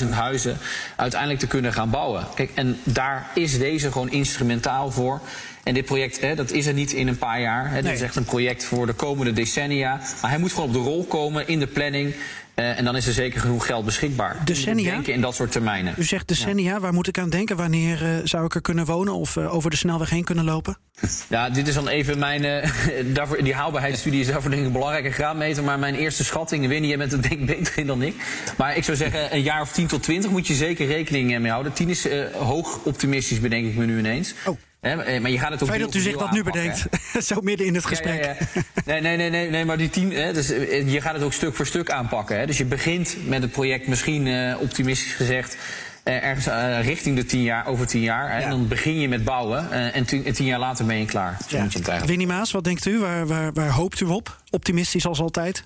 50.000 0.00 0.08
huizen 0.10 0.58
uiteindelijk 0.96 1.40
te 1.40 1.46
kunnen 1.46 1.72
gaan 1.72 1.90
bouwen. 1.90 2.26
Kijk, 2.34 2.50
en 2.54 2.78
daar 2.84 3.30
is 3.34 3.58
deze 3.58 3.92
gewoon 3.92 4.10
instrumentaal 4.10 4.90
voor. 4.90 5.20
En 5.62 5.74
dit 5.74 5.84
project, 5.84 6.20
hè, 6.20 6.34
dat 6.34 6.50
is 6.50 6.66
er 6.66 6.74
niet 6.74 6.92
in 6.92 7.08
een 7.08 7.18
paar 7.18 7.40
jaar. 7.40 7.64
Hè. 7.64 7.72
Nee. 7.72 7.82
Dit 7.82 7.92
is 7.92 8.00
echt 8.00 8.16
een 8.16 8.24
project 8.24 8.64
voor 8.64 8.86
de 8.86 8.92
komende 8.92 9.32
decennia. 9.32 10.00
Maar 10.20 10.30
hij 10.30 10.38
moet 10.38 10.52
gewoon 10.52 10.68
op 10.68 10.74
de 10.74 10.80
rol 10.80 11.04
komen 11.04 11.48
in 11.48 11.58
de 11.58 11.66
planning. 11.66 12.14
Uh, 12.60 12.78
en 12.78 12.84
dan 12.84 12.96
is 12.96 13.06
er 13.06 13.12
zeker 13.12 13.40
genoeg 13.40 13.66
geld 13.66 13.84
beschikbaar. 13.84 14.36
Decennia? 14.44 14.90
Denken 14.90 15.12
in 15.12 15.20
dat 15.20 15.34
soort 15.34 15.52
termijnen. 15.52 15.94
U 15.98 16.04
zegt 16.04 16.28
decennia, 16.28 16.74
ja. 16.74 16.80
waar 16.80 16.92
moet 16.92 17.08
ik 17.08 17.18
aan 17.18 17.30
denken? 17.30 17.56
Wanneer 17.56 18.02
uh, 18.02 18.08
zou 18.24 18.44
ik 18.44 18.54
er 18.54 18.60
kunnen 18.60 18.84
wonen 18.84 19.14
of 19.14 19.36
uh, 19.36 19.54
over 19.54 19.70
de 19.70 19.76
snelweg 19.76 20.10
heen 20.10 20.24
kunnen 20.24 20.44
lopen? 20.44 20.76
Ja, 21.28 21.50
dit 21.50 21.68
is 21.68 21.74
dan 21.74 21.88
even 21.88 22.18
mijn. 22.18 22.42
daarvoor, 23.14 23.42
die 23.42 23.54
haalbaarheidsstudie 23.54 24.20
is 24.20 24.26
daarvoor 24.26 24.50
denk 24.50 24.62
ik 24.62 24.68
een 24.68 24.72
belangrijke 24.72 25.10
graadmeter. 25.10 25.64
Maar 25.64 25.78
mijn 25.78 25.94
eerste 25.94 26.24
schatting, 26.24 26.66
Winnie, 26.66 26.88
jij 26.88 26.98
bent 26.98 27.12
er 27.12 27.22
denk 27.22 27.40
ik 27.40 27.46
beter 27.46 27.78
in 27.78 27.86
dan 27.86 28.02
ik. 28.02 28.14
Maar 28.56 28.76
ik 28.76 28.84
zou 28.84 28.96
zeggen, 28.96 29.34
een 29.34 29.42
jaar 29.42 29.60
of 29.60 29.72
10 29.72 29.86
tot 29.86 30.02
20 30.02 30.30
moet 30.30 30.46
je 30.46 30.54
zeker 30.54 30.86
rekening 30.86 31.38
mee 31.38 31.50
houden. 31.50 31.72
10 31.72 31.88
is 31.88 32.06
hoog 32.38 32.84
optimistisch, 32.84 33.40
bedenk 33.40 33.66
ik 33.66 33.76
me 33.76 33.84
nu 33.84 33.98
ineens. 33.98 34.34
Oh. 34.46 34.56
He, 34.80 35.20
maar 35.20 35.30
je 35.30 35.38
gaat 35.38 35.50
het 35.50 35.62
ook 35.62 35.68
Fijn 35.68 35.80
dat 35.80 35.94
u 35.94 36.00
zich 36.00 36.16
dat 36.16 36.30
nu 36.30 36.42
bedenkt, 36.42 36.86
zo 37.28 37.40
midden 37.40 37.66
in 37.66 37.74
het 37.74 37.84
gesprek. 37.84 38.24
Ja, 38.24 38.30
ja, 38.30 38.36
ja. 38.54 38.62
Nee, 38.84 39.00
nee, 39.00 39.16
nee, 39.16 39.30
nee, 39.30 39.50
nee, 39.50 39.64
maar 39.64 39.76
die 39.76 39.90
tien, 39.90 40.12
hè, 40.12 40.32
dus, 40.32 40.48
je 40.48 41.00
gaat 41.00 41.14
het 41.14 41.22
ook 41.22 41.32
stuk 41.32 41.54
voor 41.54 41.66
stuk 41.66 41.90
aanpakken. 41.90 42.38
Hè. 42.38 42.46
Dus 42.46 42.58
je 42.58 42.64
begint 42.64 43.16
met 43.26 43.42
het 43.42 43.50
project 43.50 43.86
misschien 43.86 44.26
uh, 44.26 44.60
optimistisch 44.60 45.12
gezegd. 45.12 45.56
Uh, 46.04 46.24
ergens 46.24 46.46
uh, 46.46 46.84
richting 46.84 47.16
de 47.16 47.24
tien 47.24 47.42
jaar, 47.42 47.66
over 47.66 47.86
tien 47.86 48.00
jaar. 48.00 48.30
En 48.30 48.50
dan 48.50 48.68
begin 48.68 49.00
je 49.00 49.08
met 49.08 49.24
bouwen. 49.24 49.92
en 49.92 50.04
tien, 50.04 50.32
tien, 50.32 50.46
jaar 50.46 50.58
later 50.58 50.86
ben 50.86 50.96
je 50.96 51.04
klaar. 51.04 51.36
Zo 51.48 51.58
moet 51.60 51.72
je 51.72 51.78
het 51.78 51.88
eigenlijk. 51.88 52.18
Winnie 52.18 52.36
Maas, 52.36 52.50
wat 52.50 52.64
denkt 52.64 52.86
u? 52.86 52.98
Waar, 52.98 53.26
waar, 53.26 53.52
waar 53.52 53.70
hoopt 53.70 54.00
u 54.00 54.04
op? 54.04 54.36
Optimistisch 54.50 55.06
als 55.06 55.20
altijd? 55.20 55.64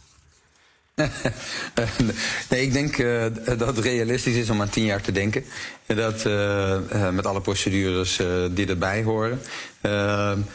nee, 2.50 2.62
ik 2.62 2.72
denk 2.72 2.98
uh, 2.98 3.24
dat 3.44 3.76
het 3.76 3.78
realistisch 3.78 4.34
is 4.34 4.50
om 4.50 4.60
aan 4.60 4.68
tien 4.68 4.84
jaar 4.84 5.00
te 5.00 5.12
denken. 5.12 5.44
Dat 5.86 6.24
uh, 6.24 6.76
uh, 6.92 7.10
met 7.10 7.26
alle 7.26 7.40
procedures 7.40 8.20
die 8.50 8.66
erbij 8.66 9.02
horen. 9.02 9.40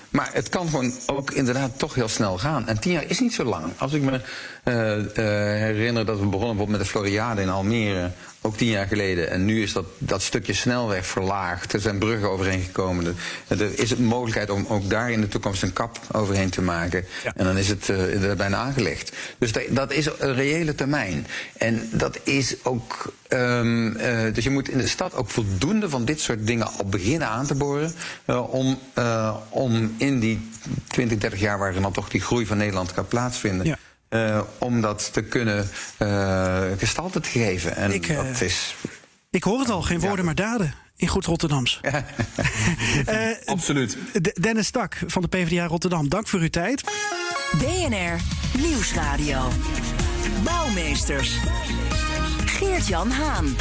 maar 0.09 0.29
het 0.33 0.49
kan 0.49 0.69
gewoon 0.69 0.93
ook 1.05 1.31
inderdaad 1.31 1.79
toch 1.79 1.95
heel 1.95 2.07
snel 2.07 2.37
gaan. 2.37 2.67
En 2.67 2.79
tien 2.79 2.91
jaar 2.91 3.05
is 3.07 3.19
niet 3.19 3.33
zo 3.33 3.43
lang. 3.43 3.73
Als 3.77 3.93
ik 3.93 4.01
me 4.01 4.21
herinner 5.63 6.05
dat 6.05 6.19
we 6.19 6.25
begonnen 6.25 6.57
bijvoorbeeld 6.57 6.69
met 6.69 6.79
de 6.79 6.85
Floriade 6.85 7.41
in 7.41 7.49
Almere 7.49 8.11
ook 8.41 8.57
tien 8.57 8.67
jaar 8.67 8.87
geleden. 8.87 9.29
En 9.29 9.45
nu 9.45 9.61
is 9.61 9.73
dat, 9.73 9.85
dat 9.97 10.21
stukje 10.21 10.53
snelweg 10.53 11.05
verlaagd. 11.05 11.73
Er 11.73 11.79
zijn 11.79 11.97
bruggen 11.97 12.29
overheen 12.29 12.61
gekomen. 12.61 13.15
Er 13.47 13.79
is 13.79 13.91
een 13.91 14.03
mogelijkheid 14.03 14.49
om 14.49 14.65
ook 14.69 14.89
daar 14.89 15.11
in 15.11 15.21
de 15.21 15.27
toekomst 15.27 15.63
een 15.63 15.73
kap 15.73 15.99
overheen 16.11 16.49
te 16.49 16.61
maken. 16.61 17.05
Ja. 17.23 17.33
En 17.35 17.45
dan 17.45 17.57
is 17.57 17.67
het 17.67 17.87
uh, 17.87 18.33
bijna 18.33 18.57
aangelegd. 18.57 19.11
Dus 19.37 19.51
dat, 19.51 19.63
dat, 19.69 19.91
is 19.91 20.05
een 20.19 20.33
reële 20.33 20.75
termijn. 20.75 21.27
En 21.57 21.89
dat 21.91 22.19
is 22.23 22.55
ook. 22.63 23.13
Um, 23.29 23.87
uh, 23.87 24.33
dus 24.33 24.43
je 24.43 24.49
moet 24.49 24.69
in 24.69 24.77
de 24.77 24.87
stad 24.87 25.15
ook 25.15 25.29
voldoende 25.29 25.89
van 25.89 26.05
dit 26.05 26.19
soort 26.19 26.47
dingen 26.47 26.67
al 26.67 26.85
beginnen 26.85 27.27
aan 27.27 27.45
te 27.45 27.55
boren. 27.55 27.93
Uh, 28.25 28.53
om, 28.53 28.79
om 29.49 29.95
in 29.97 30.19
die 30.19 30.49
20, 30.87 31.17
30 31.17 31.39
jaar 31.39 31.59
waarin 31.59 31.81
dan 31.81 31.91
toch 31.91 32.09
die 32.09 32.21
groei 32.21 32.45
van 32.45 32.57
Nederland 32.57 32.93
kan 32.93 33.07
plaatsvinden. 33.07 33.65
Ja. 33.65 33.77
Uh, 34.09 34.41
om 34.57 34.81
dat 34.81 35.13
te 35.13 35.21
kunnen 35.21 35.69
uh, 35.99 36.61
gestalte 36.77 37.19
te 37.19 37.29
geven. 37.29 37.75
En 37.75 37.91
ik, 37.91 38.07
uh, 38.07 38.17
dat 38.17 38.41
is. 38.41 38.75
Ik 39.29 39.43
hoor 39.43 39.59
het 39.59 39.69
al, 39.69 39.81
geen 39.81 39.99
woorden 39.99 40.17
ja. 40.17 40.23
maar 40.23 40.35
daden. 40.35 40.73
In 40.95 41.07
goed 41.07 41.25
Rotterdams. 41.25 41.81
Absoluut. 43.45 43.97
Dennis 44.41 44.67
Stak 44.67 44.97
van 45.07 45.21
de 45.21 45.27
PvdA 45.27 45.65
Rotterdam, 45.65 46.09
dank 46.09 46.27
voor 46.27 46.39
uw 46.39 46.49
tijd. 46.49 46.83
BNR 47.57 48.19
Nieuwsradio. 48.57 49.47
Bouwmeesters. 50.43 51.37
Geert-Jan 52.45 53.11
Haan. 53.11 53.55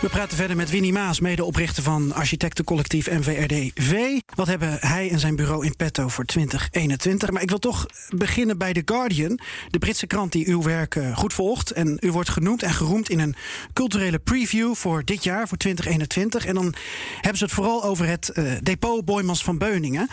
We 0.00 0.08
praten 0.08 0.36
verder 0.36 0.56
met 0.56 0.70
Winnie 0.70 0.92
Maas, 0.92 1.20
medeoprichter 1.20 1.82
van 1.82 2.12
architectencollectief 2.12 3.10
NVRD-V. 3.10 4.20
Wat 4.34 4.46
hebben 4.46 4.78
hij 4.80 5.10
en 5.10 5.18
zijn 5.18 5.36
bureau 5.36 5.64
in 5.64 5.76
petto 5.76 6.08
voor 6.08 6.24
2021? 6.24 7.30
Maar 7.30 7.42
ik 7.42 7.48
wil 7.48 7.58
toch 7.58 7.86
beginnen 8.08 8.58
bij 8.58 8.72
The 8.72 8.82
Guardian, 8.84 9.38
de 9.70 9.78
Britse 9.78 10.06
krant 10.06 10.32
die 10.32 10.48
uw 10.48 10.62
werk 10.62 10.98
goed 11.14 11.32
volgt. 11.32 11.70
En 11.70 11.96
u 12.00 12.12
wordt 12.12 12.28
genoemd 12.28 12.62
en 12.62 12.72
geroemd 12.72 13.10
in 13.10 13.18
een 13.18 13.34
culturele 13.72 14.18
preview 14.18 14.74
voor 14.74 15.04
dit 15.04 15.24
jaar, 15.24 15.48
voor 15.48 15.58
2021. 15.58 16.46
En 16.46 16.54
dan 16.54 16.74
hebben 17.14 17.38
ze 17.38 17.44
het 17.44 17.52
vooral 17.52 17.84
over 17.84 18.06
het 18.06 18.30
uh, 18.34 18.52
depot 18.62 19.04
Boymans 19.04 19.44
van 19.44 19.58
Beuningen. 19.58 20.08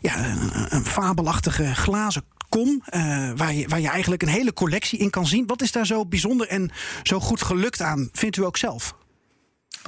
Ja, 0.00 0.24
een, 0.24 0.74
een 0.74 0.84
fabelachtige 0.84 1.74
glazen 1.74 2.24
kom, 2.48 2.68
uh, 2.68 3.30
waar, 3.36 3.54
je, 3.54 3.68
waar 3.68 3.80
je 3.80 3.88
eigenlijk 3.88 4.22
een 4.22 4.28
hele 4.28 4.52
collectie 4.52 4.98
in 4.98 5.10
kan 5.10 5.26
zien. 5.26 5.46
Wat 5.46 5.62
is 5.62 5.72
daar 5.72 5.86
zo 5.86 6.06
bijzonder 6.06 6.48
en 6.48 6.70
zo 7.02 7.20
goed 7.20 7.42
gelukt 7.42 7.80
aan, 7.80 8.08
vindt 8.12 8.36
u 8.36 8.44
ook 8.44 8.56
zelf? 8.56 8.94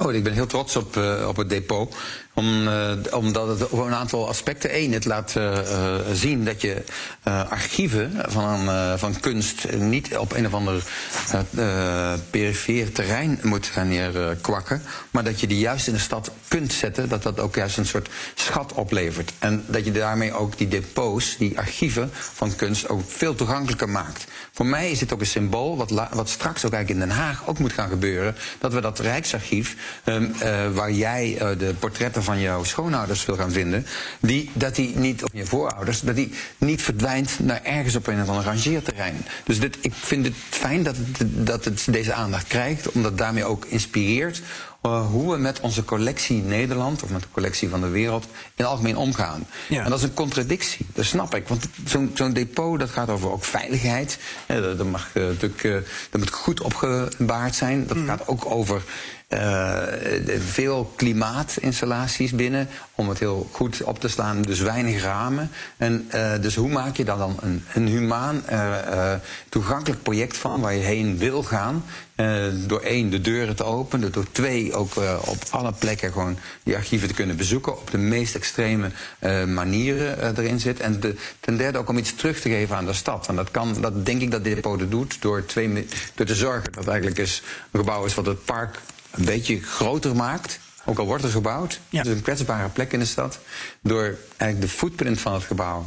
Oh, 0.02 0.12
ik 0.12 0.24
ben 0.24 0.32
heel 0.32 0.46
trots 0.46 0.76
op, 0.76 0.96
uh, 0.96 1.28
op 1.28 1.37
het 1.37 1.48
depot. 1.48 1.96
Om, 2.37 2.68
uh, 2.68 2.92
omdat 3.11 3.49
het 3.49 3.72
over 3.72 3.87
een 3.87 3.94
aantal 3.94 4.29
aspecten. 4.29 4.77
Eén, 4.77 4.92
het 4.92 5.05
laat 5.05 5.35
uh, 5.37 5.59
zien 6.12 6.44
dat 6.44 6.61
je 6.61 6.83
archieven 7.49 8.12
van, 8.29 8.68
van 8.99 9.20
kunst 9.20 9.72
niet 9.72 10.16
op 10.16 10.33
een 10.33 10.46
of 10.46 10.55
ander 10.55 10.83
perifeer 12.31 12.92
terrein 12.92 13.38
moet 13.42 13.66
gaan 13.66 13.88
neerkwakken. 13.88 14.83
maar 15.11 15.25
dat 15.25 15.40
je 15.40 15.46
die 15.46 15.59
juist 15.59 15.87
in 15.87 15.92
de 15.92 15.99
stad 15.99 16.31
kunt 16.49 16.72
zetten. 16.72 17.09
Dat 17.09 17.22
dat 17.22 17.40
ook 17.40 17.55
juist 17.55 17.79
een 17.79 17.87
soort 17.87 18.09
schat 18.35 18.72
oplevert. 18.72 19.33
En 19.38 19.64
dat 19.66 19.85
je 19.85 19.92
daarmee 19.92 20.33
ook 20.33 20.59
die 20.59 20.68
depots, 20.68 21.37
die 21.37 21.59
archieven 21.59 22.11
van 22.12 22.57
kunst, 22.57 22.88
ook 22.88 23.03
veel 23.07 23.35
toegankelijker 23.35 23.88
maakt. 23.88 24.25
Voor 24.53 24.66
mij 24.66 24.90
is 24.90 24.99
dit 24.99 25.12
ook 25.12 25.20
een 25.20 25.27
symbool, 25.27 25.77
wat, 25.77 25.90
wat 25.90 26.29
straks 26.29 26.64
ook 26.64 26.72
eigenlijk 26.72 27.03
in 27.03 27.09
Den 27.09 27.18
Haag 27.18 27.42
ook 27.46 27.59
moet 27.59 27.72
gaan 27.72 27.88
gebeuren. 27.88 28.37
Dat 28.59 28.72
we 28.72 28.81
dat 28.81 28.99
Rijksarchief, 28.99 29.77
um, 30.05 30.35
waar 30.75 30.92
jij 30.92 31.37
de 31.59 31.75
portretten 31.79 32.25
van 32.26 32.40
jouw 32.40 32.64
schoonouders 32.64 33.24
wil 33.24 33.36
gaan 33.36 33.52
vinden, 33.52 33.86
die, 34.20 34.50
dat 34.52 34.74
die 34.74 34.96
niet, 34.96 35.24
of 35.24 35.30
je 35.32 35.46
voorouders, 35.46 36.00
dat 36.00 36.16
die 36.16 36.32
niet 36.58 36.82
verdwijnt 36.82 37.38
naar 37.38 37.62
ergens 37.62 37.96
op 37.96 38.06
een 38.06 38.22
of 38.22 38.28
ander 38.28 38.44
rangeerterrein. 38.44 39.26
Dus 39.44 39.60
dit, 39.60 39.76
ik 39.80 39.92
vind 39.94 40.24
het 40.24 40.34
fijn 40.50 40.82
dat 40.82 40.96
het, 40.96 41.46
dat 41.46 41.64
het 41.64 41.86
deze 41.90 42.12
aandacht 42.12 42.46
krijgt, 42.46 42.92
omdat 42.92 43.10
het 43.10 43.20
daarmee 43.20 43.44
ook 43.44 43.64
inspireert 43.64 44.42
uh, 44.86 45.06
hoe 45.06 45.32
we 45.32 45.38
met 45.38 45.60
onze 45.60 45.84
collectie 45.84 46.42
Nederland, 46.42 47.02
of 47.02 47.10
met 47.10 47.22
de 47.22 47.28
collectie 47.32 47.68
van 47.68 47.80
de 47.80 47.88
wereld, 47.88 48.24
in 48.24 48.30
het 48.54 48.66
algemeen 48.66 48.96
omgaan. 48.96 49.46
Ja. 49.68 49.84
En 49.84 49.90
dat 49.90 49.98
is 49.98 50.04
een 50.04 50.14
contradictie, 50.14 50.86
dat 50.94 51.04
snap 51.04 51.34
ik. 51.34 51.48
Want 51.48 51.68
zo'n 51.84 52.10
zo 52.14 52.32
depot, 52.32 52.78
dat 52.78 52.90
gaat 52.90 53.08
over 53.08 53.30
ook 53.30 53.44
veiligheid. 53.44 54.18
Ja, 54.48 54.60
dat, 54.60 54.78
dat, 54.78 54.86
mag, 54.86 55.10
uh, 55.14 55.26
natuurlijk, 55.26 55.62
uh, 55.62 55.76
dat 56.10 56.20
moet 56.20 56.30
goed 56.30 56.60
opgebaard 56.60 57.54
zijn. 57.54 57.86
Dat 57.86 57.96
mm. 57.96 58.06
gaat 58.06 58.28
ook 58.28 58.50
over 58.50 58.82
uh, 59.28 59.82
veel 60.38 60.92
klimaatinstallaties 60.96 62.32
binnen 62.32 62.68
om 62.94 63.08
het 63.08 63.18
heel 63.18 63.48
goed 63.52 63.82
op 63.82 64.00
te 64.00 64.08
slaan, 64.08 64.42
dus 64.42 64.60
weinig 64.60 65.02
ramen. 65.02 65.50
En 65.76 66.08
uh, 66.14 66.32
dus 66.40 66.54
hoe 66.54 66.68
maak 66.68 66.96
je 66.96 67.04
daar 67.04 67.18
dan 67.18 67.36
een, 67.40 67.64
een 67.74 67.86
humaan, 67.86 68.44
toegankelijk 69.48 70.02
project 70.02 70.36
van 70.36 70.60
waar 70.60 70.74
je 70.74 70.82
heen 70.82 71.18
wil 71.18 71.42
gaan? 71.42 71.84
door 72.66 72.80
één, 72.80 73.10
de 73.10 73.20
deuren 73.20 73.56
te 73.56 73.64
openen, 73.64 74.12
door 74.12 74.26
twee, 74.32 74.74
ook 74.74 74.96
op 75.20 75.36
alle 75.50 75.72
plekken 75.72 76.12
gewoon 76.12 76.38
die 76.62 76.76
archieven 76.76 77.08
te 77.08 77.14
kunnen 77.14 77.36
bezoeken, 77.36 77.78
op 77.78 77.90
de 77.90 77.98
meest 77.98 78.34
extreme 78.34 78.90
manieren 79.46 80.36
erin 80.36 80.60
zit. 80.60 80.80
En 80.80 81.00
de, 81.00 81.14
ten 81.40 81.56
derde 81.56 81.78
ook 81.78 81.88
om 81.88 81.98
iets 81.98 82.14
terug 82.14 82.40
te 82.40 82.48
geven 82.48 82.76
aan 82.76 82.86
de 82.86 82.92
stad. 82.92 83.28
En 83.28 83.36
dat, 83.36 83.50
kan, 83.50 83.76
dat 83.80 84.06
denk 84.06 84.20
ik 84.20 84.30
dat 84.30 84.44
depot 84.44 84.90
doet 84.90 85.22
door, 85.22 85.44
twee, 85.46 85.86
door 86.14 86.26
te 86.26 86.34
zorgen 86.34 86.72
dat 86.72 86.86
eigenlijk 86.86 87.18
is, 87.18 87.42
een 87.70 87.80
gebouw 87.80 88.04
is 88.04 88.14
wat 88.14 88.26
het 88.26 88.44
park 88.44 88.78
een 89.11 89.25
beetje 89.25 89.62
groter 89.62 90.16
maakt. 90.16 90.59
ook 90.85 90.99
al 90.99 91.07
wordt 91.07 91.25
er 91.25 91.31
gebouwd, 91.31 91.81
Ja. 91.88 92.03
is 92.03 92.09
een 92.09 92.23
kwetsbare 92.23 92.69
plek 92.69 92.92
in 92.92 92.99
de 92.99 93.05
stad. 93.05 93.38
Door 93.81 94.16
eigenlijk 94.37 94.61
de 94.61 94.77
footprint 94.79 95.21
van 95.21 95.33
het 95.33 95.42
gebouw 95.42 95.87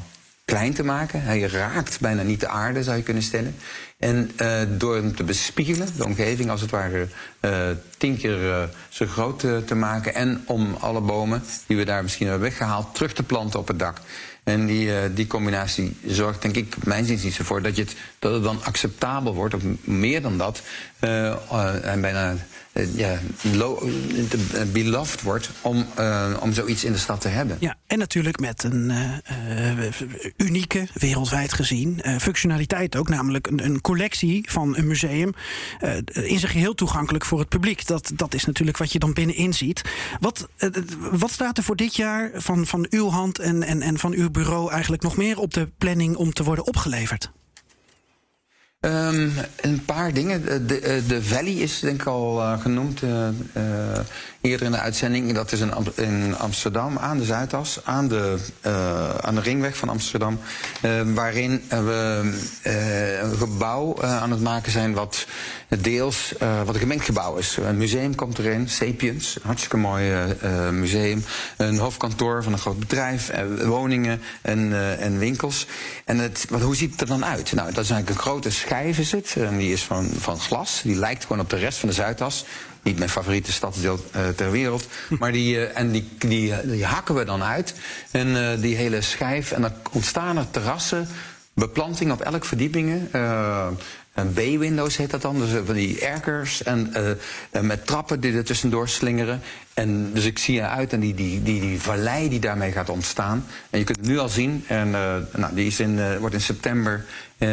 klein 0.49 0.73
te 0.73 0.83
maken. 0.83 1.21
Hij 1.21 1.41
raakt 1.41 1.99
bijna 1.99 2.21
niet 2.21 2.39
de 2.39 2.47
aarde, 2.47 2.83
zou 2.83 2.97
je 2.97 3.03
kunnen 3.03 3.23
stellen. 3.23 3.55
En 3.97 4.31
eh, 4.35 4.61
door 4.69 4.95
hem 4.95 5.15
te 5.15 5.23
bespiegelen, 5.23 5.87
de 5.97 6.05
omgeving 6.05 6.49
als 6.49 6.61
het 6.61 6.69
ware 6.71 7.07
eh, 7.39 7.69
tien 7.97 8.17
keer 8.17 8.51
eh, 8.51 8.63
zo 8.89 9.05
groot 9.05 9.39
te 9.39 9.75
maken. 9.75 10.15
En 10.15 10.43
om 10.45 10.75
alle 10.79 11.01
bomen 11.01 11.43
die 11.67 11.77
we 11.77 11.85
daar 11.85 12.03
misschien 12.03 12.27
hebben 12.27 12.49
weggehaald, 12.49 12.95
terug 12.95 13.13
te 13.13 13.23
planten 13.23 13.59
op 13.59 13.67
het 13.67 13.79
dak. 13.79 13.97
En 14.43 14.65
die, 14.65 15.13
die 15.13 15.27
combinatie 15.27 15.97
zorgt, 16.05 16.41
denk 16.41 16.55
ik, 16.55 16.85
mijn 16.85 17.05
zin 17.05 17.19
niet 17.23 17.37
ervoor 17.37 17.61
dat, 17.61 17.75
je 17.75 17.81
het, 17.81 17.95
dat 18.19 18.33
het 18.33 18.43
dan 18.43 18.63
acceptabel 18.63 19.33
wordt, 19.33 19.53
of 19.53 19.61
meer 19.81 20.21
dan 20.21 20.37
dat. 20.37 20.61
en 21.81 22.01
bijna 22.01 22.35
ja, 22.95 23.19
lo- 23.53 23.89
eh, 24.53 24.61
beloved 24.71 25.21
wordt 25.21 25.49
om, 25.61 25.85
eh, 25.95 26.37
om 26.39 26.53
zoiets 26.53 26.83
in 26.83 26.91
de 26.91 26.97
stad 26.97 27.21
te 27.21 27.27
hebben. 27.27 27.57
Ja, 27.59 27.75
en 27.87 27.97
natuurlijk 27.99 28.39
met 28.39 28.63
een 28.63 28.91
eh, 28.91 29.85
eh, 29.87 29.93
unieke, 30.37 30.87
wereldwijd 30.93 31.53
gezien, 31.53 32.01
eh, 32.01 32.17
functionaliteit 32.17 32.95
ook. 32.95 33.09
Namelijk 33.09 33.47
een, 33.47 33.65
een 33.65 33.81
collectie 33.81 34.51
van 34.51 34.77
een 34.77 34.87
museum 34.87 35.33
eh, 35.79 35.95
in 36.13 36.39
zijn 36.39 36.51
geheel 36.51 36.73
toegankelijk 36.75 37.25
voor 37.25 37.39
het 37.39 37.49
publiek. 37.49 37.87
Dat, 37.87 38.11
dat 38.15 38.33
is 38.33 38.45
natuurlijk 38.45 38.77
wat 38.77 38.91
je 38.91 38.99
dan 38.99 39.13
binnenin 39.13 39.53
ziet. 39.53 39.81
Wat, 40.19 40.47
eh, 40.57 40.69
wat 41.11 41.31
staat 41.31 41.57
er 41.57 41.63
voor 41.63 41.75
dit 41.75 41.95
jaar 41.95 42.31
van, 42.33 42.65
van 42.67 42.87
uw 42.89 43.09
hand 43.09 43.39
en, 43.39 43.63
en, 43.63 43.81
en 43.81 43.99
van 43.99 44.13
uw 44.13 44.29
bureau 44.29 44.71
eigenlijk 44.71 45.01
nog 45.03 45.17
meer 45.17 45.37
op 45.39 45.53
de 45.53 45.69
planning 45.77 46.15
om 46.15 46.33
te 46.33 46.43
worden 46.43 46.67
opgeleverd? 46.67 47.31
Ehm, 48.79 49.29
een 49.61 49.85
paar 49.85 50.13
dingen. 50.13 50.67
De, 50.67 51.03
de, 51.07 51.23
Valley 51.23 51.53
is 51.53 51.79
denk 51.79 52.01
ik 52.01 52.07
al 52.07 52.41
eh, 52.41 52.61
genoemd 52.61 53.03
eh, 53.03 53.27
eh, 53.27 53.99
eerder 54.41 54.65
in 54.65 54.71
de 54.71 54.79
uitzending. 54.79 55.33
Dat 55.33 55.51
is 55.51 55.59
in, 55.59 55.73
in 55.95 56.37
Amsterdam 56.37 56.97
aan 56.97 57.17
de 57.17 57.23
Zuidas, 57.23 57.79
aan 57.83 58.07
de, 58.07 58.37
eh, 58.61 59.15
aan 59.15 59.35
de 59.35 59.41
ringweg 59.41 59.77
van 59.77 59.89
Amsterdam. 59.89 60.39
eh, 60.81 61.01
waarin 61.13 61.61
we 61.69 62.31
eh, 62.61 63.21
een 63.21 63.37
gebouw 63.37 64.01
aan 64.01 64.31
het 64.31 64.41
maken 64.41 64.71
zijn 64.71 64.93
wat 64.93 65.27
deels 65.81 66.33
wat 66.65 66.73
een 66.73 66.81
gemengd 66.81 67.05
gebouw 67.05 67.35
is. 67.35 67.57
Een 67.57 67.77
museum 67.77 68.15
komt 68.15 68.39
erin, 68.39 68.69
Sapiens, 68.69 69.37
hartstikke 69.41 69.77
mooi 69.77 70.13
museum. 70.71 71.23
Een 71.57 71.77
hoofdkantoor 71.77 72.43
van 72.43 72.53
een 72.53 72.59
groot 72.59 72.79
bedrijf, 72.79 73.31
woningen 73.63 74.21
en, 74.41 74.73
en 74.99 75.17
winkels. 75.17 75.67
En 76.05 76.17
het, 76.17 76.45
wat, 76.49 76.61
hoe 76.61 76.75
ziet 76.75 76.91
het 76.91 77.01
er 77.01 77.07
dan 77.07 77.25
uit? 77.25 77.53
Nou, 77.53 77.73
dat 77.73 77.83
is 77.83 77.89
eigenlijk 77.89 78.09
een 78.09 78.31
grote 78.31 78.51
schijf 78.51 78.97
is 78.97 79.11
het. 79.11 79.35
En 79.37 79.57
die 79.57 79.73
is 79.73 79.83
van, 79.83 80.09
van 80.17 80.39
glas. 80.39 80.81
Die 80.83 80.95
lijkt 80.95 81.25
gewoon 81.25 81.41
op 81.41 81.49
de 81.49 81.57
rest 81.57 81.77
van 81.77 81.89
de 81.89 81.95
Zuidas. 81.95 82.45
Niet 82.81 82.97
mijn 82.97 83.09
favoriete 83.09 83.51
stadsdeel 83.51 83.99
eh, 84.11 84.27
ter 84.27 84.51
wereld. 84.51 84.87
Maar 85.19 85.31
die, 85.31 85.65
eh, 85.65 85.79
en 85.79 85.91
die, 85.91 86.09
die, 86.17 86.53
die 86.63 86.85
hakken 86.85 87.15
we 87.15 87.25
dan 87.25 87.43
uit. 87.43 87.73
En 88.11 88.51
eh, 88.51 88.61
die 88.61 88.75
hele 88.75 89.01
schijf. 89.01 89.51
En 89.51 89.61
dan 89.61 89.71
ontstaan 89.91 90.37
er 90.37 90.51
terrassen, 90.51 91.07
beplanting 91.53 92.11
op 92.11 92.21
elk 92.21 92.45
verdiepingen. 92.45 93.09
en 94.13 94.33
B-windows 94.33 94.97
heet 94.97 95.09
dat 95.09 95.21
dan, 95.21 95.39
dus 95.39 95.49
van 95.65 95.75
die 95.75 95.99
erkers 95.99 96.63
en, 96.63 96.93
met 97.61 97.85
trappen 97.85 98.19
die 98.19 98.33
er 98.33 98.43
tussendoor 98.43 98.89
slingeren. 98.89 99.41
En 99.73 100.13
dus 100.13 100.25
ik 100.25 100.39
zie 100.39 100.59
eruit 100.59 100.93
en 100.93 100.99
die, 100.99 101.13
die, 101.13 101.43
die, 101.43 101.61
die 101.61 101.81
vallei 101.81 102.29
die 102.29 102.39
daarmee 102.39 102.71
gaat 102.71 102.89
ontstaan. 102.89 103.45
En 103.69 103.79
je 103.79 103.85
kunt 103.85 103.97
het 103.97 104.07
nu 104.07 104.17
al 104.17 104.29
zien, 104.29 104.63
en 104.67 104.89
nou, 105.35 105.53
die 105.53 105.67
is 105.67 105.79
in, 105.79 106.19
wordt 106.19 106.35
in 106.35 106.41
september 106.41 107.05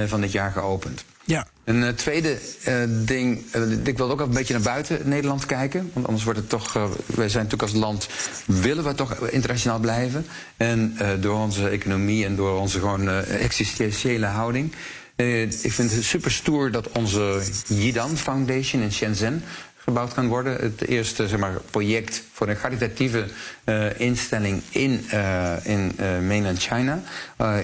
van 0.07 0.21
dit 0.21 0.33
jaar 0.33 0.53
geopend. 0.53 1.05
Ja. 1.27 1.47
Een 1.65 1.85
eh, 1.85 1.89
tweede 1.89 2.39
eh, 2.65 2.75
ding, 2.89 3.43
eh, 3.51 3.87
ik 3.87 3.97
wil 3.97 4.11
ook 4.11 4.21
een 4.21 4.31
beetje 4.31 4.53
naar 4.55 4.63
buiten 4.63 5.09
Nederland 5.09 5.47
kijken. 5.47 5.91
Want 5.93 6.07
anders 6.07 6.25
wordt 6.25 6.39
het 6.39 6.49
toch, 6.49 6.73
wij 7.07 7.29
zijn 7.29 7.45
natuurlijk 7.45 7.73
als 7.73 7.81
land, 7.81 8.09
willen 8.47 8.85
we 8.85 8.95
toch 8.95 9.29
internationaal 9.29 9.79
blijven. 9.79 10.27
En 10.57 10.97
door 11.21 11.35
onze 11.35 11.69
economie 11.69 12.25
en 12.25 12.37
door 12.37 12.61
onze 12.61 12.79
gewoon 12.79 13.09
existentiële 13.25 14.27
houding. 14.27 14.73
Ik 15.63 15.73
vind 15.73 15.93
het 15.93 16.05
super 16.05 16.31
stoer 16.31 16.71
dat 16.71 16.89
onze 16.89 17.43
Yidan 17.67 18.17
Foundation 18.17 18.83
in 18.83 18.93
Shenzhen 18.93 19.43
gebouwd 19.87 20.15
kan 20.15 20.29
worden. 20.29 20.57
Het 20.61 20.87
eerste 20.87 21.29
zeg 21.29 21.39
maar, 21.39 21.61
project 21.71 22.23
voor 22.33 22.49
een 22.49 22.59
caritatieve 22.61 23.25
eh, 23.65 24.01
instelling 24.01 24.63
in, 24.71 25.05
eh, 25.11 25.53
in 25.63 25.93
eh, 25.97 26.19
mainland 26.27 26.59
China, 26.59 27.03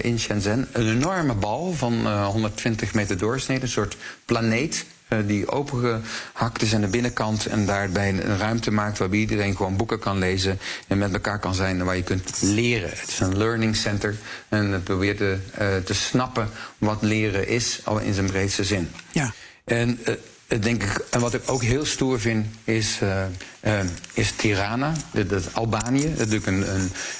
in 0.01 0.19
Shenzhen. 0.19 0.67
Een 0.71 0.89
enorme 0.89 1.33
bal 1.33 1.73
van 1.73 2.05
eh, 2.05 2.27
120 2.27 2.93
meter 2.93 3.17
doorsnede, 3.17 3.61
een 3.61 3.67
soort 3.67 3.97
planeet. 4.25 4.85
die 5.25 5.51
opengehakt 5.51 6.61
is 6.61 6.73
aan 6.75 6.81
de 6.81 6.87
binnenkant 6.87 7.45
en 7.45 7.65
daarbij 7.65 8.09
een 8.09 8.37
ruimte 8.37 8.71
maakt 8.71 8.97
waarbij 8.97 9.19
iedereen 9.19 9.55
gewoon 9.55 9.77
boeken 9.77 9.99
kan 9.99 10.17
lezen 10.17 10.59
en 10.87 10.97
met 10.97 11.13
elkaar 11.13 11.39
kan 11.39 11.53
zijn 11.55 11.79
en 11.79 11.85
waar 11.85 11.95
je 11.95 12.03
kunt 12.03 12.41
leren. 12.41 12.89
Het 12.89 13.07
is 13.07 13.19
een 13.19 13.37
learning 13.37 13.75
center 13.75 14.15
en 14.49 14.71
het 14.71 14.83
probeert 14.83 15.17
te, 15.17 15.37
te 15.85 15.93
snappen 15.93 16.49
wat 16.77 17.01
leren 17.01 17.47
is, 17.47 17.79
al 17.83 17.99
in 17.99 18.13
zijn 18.13 18.25
breedste 18.25 18.63
zin. 18.63 18.89
Ja. 19.11 19.33
En 19.63 19.99
denk 20.47 20.83
ik, 20.83 21.05
en 21.09 21.19
wat 21.19 21.33
ik 21.33 21.41
ook 21.45 21.61
heel 21.63 21.85
stoer 21.85 22.19
vind, 22.19 22.45
is, 22.63 22.99
eh, 23.01 23.23
eh, 23.59 23.85
is 24.13 24.31
Tirana, 24.31 24.91
dat 25.27 25.53
Albanië. 25.53 26.01
Dat 26.03 26.11
is 26.11 26.17
natuurlijk 26.17 26.47
een, 26.47 26.75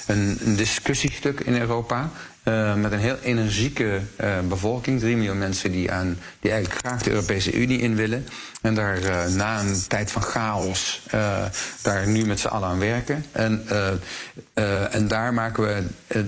een, 0.06 0.38
een, 0.44 0.56
discussiestuk 0.56 1.40
in 1.40 1.56
Europa. 1.60 2.10
eh, 2.42 2.74
met 2.74 2.92
een 2.92 2.98
heel 2.98 3.18
energieke 3.22 4.00
eh, 4.16 4.38
bevolking. 4.48 5.00
Drie 5.00 5.16
miljoen 5.16 5.38
mensen 5.38 5.72
die, 5.72 5.90
aan, 5.90 6.18
die 6.40 6.50
eigenlijk 6.50 6.86
graag 6.86 7.02
de 7.02 7.10
Europese 7.10 7.52
Unie 7.52 7.78
in 7.78 7.94
willen. 7.96 8.26
En 8.62 8.74
daar 8.74 9.02
eh, 9.02 9.26
na 9.34 9.60
een 9.60 9.82
tijd 9.88 10.10
van 10.12 10.22
chaos 10.22 11.02
eh, 11.10 11.44
daar 11.82 12.06
nu 12.08 12.24
met 12.26 12.40
z'n 12.40 12.46
allen 12.46 12.68
aan 12.68 12.78
werken. 12.78 13.24
En, 13.32 13.62
eh, 13.68 13.88
eh, 14.54 14.94
en 14.94 15.08
daar 15.08 15.34
maken 15.34 15.64
we 15.64 15.82
eh, 16.06 16.20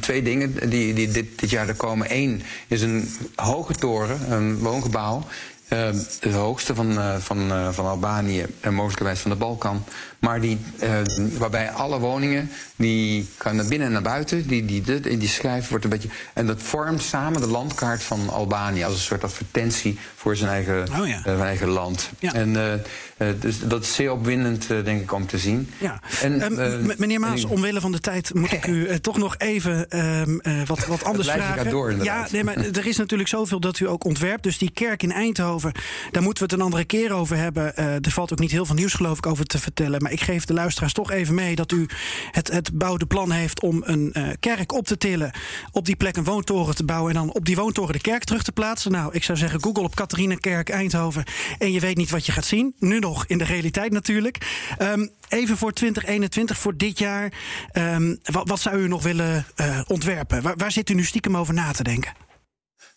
twee 0.00 0.22
dingen 0.22 0.68
die, 0.70 0.94
die 0.94 1.10
dit, 1.10 1.38
dit 1.38 1.50
jaar 1.50 1.68
er 1.68 1.74
komen. 1.74 2.06
Eén 2.10 2.42
is 2.68 2.82
een 2.82 3.08
hoge 3.34 3.74
toren, 3.74 4.32
een 4.32 4.58
woongebouw. 4.58 5.26
Eh, 5.72 5.88
de 6.20 6.32
hoogste 6.32 6.74
van, 6.74 6.98
eh, 6.98 7.16
van, 7.16 7.52
eh, 7.52 7.68
van 7.72 7.86
Albanië 7.86 8.46
en 8.60 8.74
mogelijkerwijs 8.74 9.20
van 9.20 9.30
de 9.30 9.36
Balkan. 9.36 9.84
Maar 10.22 10.40
die, 10.40 10.58
eh, 10.78 10.90
waarbij 11.38 11.70
alle 11.70 11.98
woningen, 11.98 12.50
die 12.76 13.28
gaan 13.38 13.56
naar 13.56 13.66
binnen 13.66 13.86
en 13.86 13.92
naar 13.92 14.02
buiten. 14.02 14.46
Die, 14.46 14.64
die, 14.64 14.82
die, 14.82 15.16
die 15.16 15.28
schijf 15.28 15.68
wordt 15.68 15.84
een 15.84 15.90
beetje... 15.90 16.08
En 16.32 16.46
dat 16.46 16.62
vormt 16.62 17.02
samen 17.02 17.40
de 17.40 17.46
landkaart 17.46 18.02
van 18.02 18.30
Albanië... 18.30 18.84
als 18.84 18.94
een 18.94 19.00
soort 19.00 19.24
advertentie 19.24 19.98
voor 20.16 20.36
zijn 20.36 20.50
eigen, 20.50 20.88
Oh 21.00 21.06
ja. 21.06 21.16
eh, 21.16 21.22
zijn 21.22 21.40
eigen 21.40 21.68
land. 21.68 22.10
Ja. 22.18 22.34
En 22.34 22.56
eh, 22.56 22.72
eh, 22.72 22.80
dus 23.40 23.58
dat 23.60 23.82
is 23.82 23.94
zeer 23.94 24.12
opwindend, 24.12 24.70
eh, 24.70 24.84
denk 24.84 25.00
ik, 25.02 25.12
om 25.12 25.26
te 25.26 25.38
zien. 25.38 25.70
Ja. 25.78 26.00
En, 26.22 26.40
Ehm, 26.40 26.58
eh, 26.58 26.96
meneer 26.96 27.20
Maas, 27.20 27.42
en- 27.42 27.48
omwille 27.48 27.80
van 27.80 27.92
de 27.92 28.00
tijd 28.00 28.34
moet 28.34 28.52
ik 28.52 28.66
u 28.66 28.86
eh, 28.86 28.96
toch 28.96 29.18
nog 29.18 29.34
even 29.38 29.88
ehm, 29.90 30.38
eh, 30.38 30.62
wat, 30.66 30.86
wat 30.86 31.04
anders 31.04 31.30
vragen. 31.30 32.04
ja, 32.04 32.26
nee, 32.32 32.44
maar 32.44 32.56
er 32.56 32.86
is 32.86 32.96
natuurlijk 32.96 33.28
zoveel 33.28 33.60
dat 33.60 33.78
u 33.78 33.88
ook 33.88 34.04
ontwerpt. 34.04 34.42
Dus 34.42 34.58
die 34.58 34.70
kerk 34.70 35.02
in 35.02 35.12
Eindhoven, 35.12 35.72
daar 36.10 36.22
moeten 36.22 36.42
we 36.44 36.50
het 36.50 36.58
een 36.60 36.64
andere 36.66 36.84
keer 36.84 37.12
over 37.12 37.36
hebben. 37.36 37.76
Eh, 37.76 37.94
er 37.94 38.10
valt 38.10 38.32
ook 38.32 38.38
niet 38.38 38.50
heel 38.50 38.66
veel 38.66 38.74
nieuws, 38.74 38.92
geloof 38.94 39.18
ik, 39.18 39.26
over 39.26 39.44
te 39.44 39.58
vertellen. 39.58 40.02
Maar 40.02 40.12
ik 40.12 40.20
geef 40.20 40.44
de 40.44 40.52
luisteraars 40.54 40.92
toch 40.92 41.10
even 41.10 41.34
mee 41.34 41.54
dat 41.54 41.72
u 41.72 41.86
het, 42.30 42.50
het 42.52 42.70
bouwde 42.78 43.06
plan 43.06 43.30
heeft 43.30 43.60
om 43.60 43.82
een 43.86 44.12
eh, 44.12 44.28
kerk 44.40 44.72
op 44.72 44.86
te 44.86 44.98
tillen. 44.98 45.32
Op 45.72 45.84
die 45.86 45.96
plek 45.96 46.16
een 46.16 46.24
woontoren 46.24 46.74
te 46.74 46.84
bouwen. 46.84 47.10
En 47.14 47.16
dan 47.18 47.32
op 47.32 47.44
die 47.44 47.56
woontoren 47.56 47.92
de 47.92 48.00
kerk 48.00 48.24
terug 48.24 48.42
te 48.42 48.52
plaatsen. 48.52 48.90
Nou, 48.92 49.12
ik 49.14 49.24
zou 49.24 49.38
zeggen, 49.38 49.62
Google 49.62 49.82
op 49.82 49.94
Katharinekerk 49.94 50.68
Eindhoven. 50.70 51.24
En 51.58 51.72
je 51.72 51.80
weet 51.80 51.96
niet 51.96 52.10
wat 52.10 52.26
je 52.26 52.32
gaat 52.32 52.44
zien. 52.46 52.74
Nu 52.78 52.98
nog 52.98 53.11
in 53.26 53.38
de 53.38 53.44
realiteit 53.44 53.92
natuurlijk. 53.92 54.38
Ehm, 54.78 55.06
even 55.28 55.56
voor 55.56 55.72
2021, 55.72 56.58
voor 56.58 56.76
dit 56.76 56.98
jaar. 56.98 57.32
ehm, 57.72 58.14
wat, 58.22 58.60
zou 58.60 58.76
u 58.76 58.88
nog 58.88 59.02
willen 59.02 59.46
eh, 59.54 59.80
ontwerpen? 59.86 60.42
Waar, 60.56 60.72
zit 60.72 60.90
u 60.90 60.94
nu 60.94 61.04
stiekem 61.04 61.36
over 61.36 61.54
na 61.54 61.72
te 61.72 61.82
denken? 61.82 62.12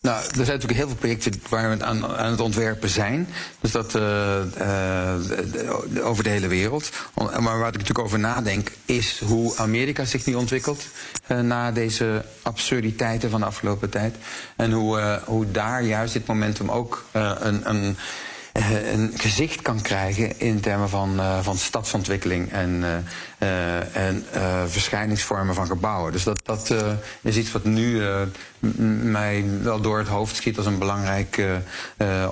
Nou, 0.02 0.18
er 0.18 0.34
zijn 0.34 0.46
natuurlijk 0.46 0.80
heel 0.80 0.88
veel 0.88 0.96
projecten 0.96 1.42
waar 1.50 1.78
we 1.78 1.84
aan, 1.84 2.32
het 2.32 2.40
ontwerpen 2.40 2.90
zijn. 2.90 3.28
Dus 3.60 3.72
dat 3.72 3.96
eh, 3.96 5.12
eh, 5.12 6.06
over 6.06 6.24
de 6.24 6.30
hele 6.30 6.48
wereld. 6.48 6.90
Maar 7.16 7.42
waar 7.42 7.68
ik 7.68 7.78
natuurlijk 7.78 8.00
over 8.00 8.20
nadenk, 8.20 8.72
is 8.86 9.20
hoe 9.20 9.58
Amerika 9.58 10.06
zich 10.06 10.26
nu 10.26 10.34
ontwikkelt. 10.34 10.88
na 11.28 11.72
deze 11.72 12.26
absurditeiten 12.42 13.30
van 13.30 13.40
de 13.40 13.46
afgelopen 13.46 13.90
tijd. 13.90 14.16
En 14.56 14.72
hoe, 14.72 15.22
hoe 15.26 15.52
daar 15.52 15.84
juist 15.84 16.14
dit 16.14 16.28
momentum 16.28 16.72
ook 16.72 17.06
een. 17.12 17.70
een 17.70 17.98
eh, 18.56 18.92
een 18.92 19.12
gezicht 19.16 19.62
kan 19.62 19.82
krijgen 19.82 20.40
in 20.40 20.60
termen 20.60 20.90
van, 20.90 21.20
eh, 21.20 21.40
van 21.42 21.58
stadsontwikkeling 21.58 22.52
en, 22.52 23.04
eh, 23.38 23.96
en 23.96 24.26
verschijningsvormen 24.68 25.56
van 25.56 25.68
gebouwen. 25.68 26.12
Dus 26.12 26.24
dat, 26.24 26.42
dat 26.46 26.74
is 27.22 27.38
iets 27.38 27.52
wat 27.52 27.64
nu 27.64 28.02
mij 29.04 29.46
wel 29.62 29.82
door 29.82 29.98
het 29.98 30.08
hoofd 30.08 30.36
schiet 30.36 30.58
als 30.58 30.66
een 30.66 30.78
belangrijke 30.78 31.62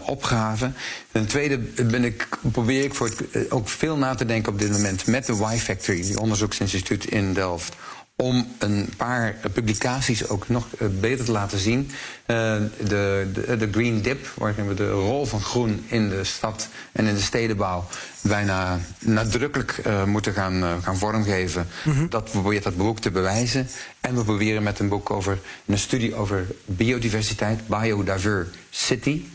opgave. 0.05 0.71
Ten 1.11 1.27
tweede 1.27 1.57
ben 1.83 2.03
ik, 2.03 2.27
probeer 2.41 2.83
ik 2.83 2.93
voor 2.93 3.09
ook 3.49 3.69
veel 3.69 3.97
na 3.97 4.15
te 4.15 4.25
denken 4.25 4.51
op 4.51 4.59
dit 4.59 4.71
moment 4.71 5.07
met 5.07 5.25
de 5.25 5.33
Y-Factory, 5.33 6.01
die 6.01 6.19
onderzoeksinstituut 6.19 7.05
in 7.05 7.33
Delft 7.33 7.75
om 8.15 8.47
een 8.59 8.89
paar 8.97 9.35
publicaties 9.53 10.27
ook 10.27 10.49
nog 10.49 10.67
eh, 10.77 10.87
beter 10.99 11.25
te 11.25 11.31
laten 11.31 11.59
zien. 11.59 11.79
Uh, 12.27 12.55
de, 12.87 13.29
de, 13.33 13.57
de, 13.57 13.67
Green 13.71 14.01
Dip, 14.01 14.27
waarin 14.35 14.67
we 14.67 14.73
de 14.73 14.89
rol 14.89 15.25
van 15.25 15.41
groen 15.41 15.83
in 15.87 16.09
de 16.09 16.23
stad 16.23 16.69
en 16.91 17.05
in 17.05 17.13
de 17.13 17.21
stedenbouw 17.21 17.85
bijna 18.21 18.79
nadrukkelijk 18.99 19.81
moeten 20.05 20.33
gaan, 20.33 20.81
gaan 20.83 20.97
vormgeven. 20.97 21.67
Mm-hmm. 21.83 22.09
Dat 22.09 22.31
probeert 22.31 22.63
dat 22.63 22.77
boek 22.77 22.99
te 22.99 23.11
bewijzen. 23.11 23.67
En 24.01 24.15
we 24.15 24.23
proberen 24.23 24.63
met 24.63 24.79
een 24.79 24.89
boek 24.89 25.09
over 25.09 25.39
een 25.65 25.77
studie 25.77 26.15
over 26.15 26.45
biodiversiteit, 26.65 27.67
biodiversity, 27.67 29.25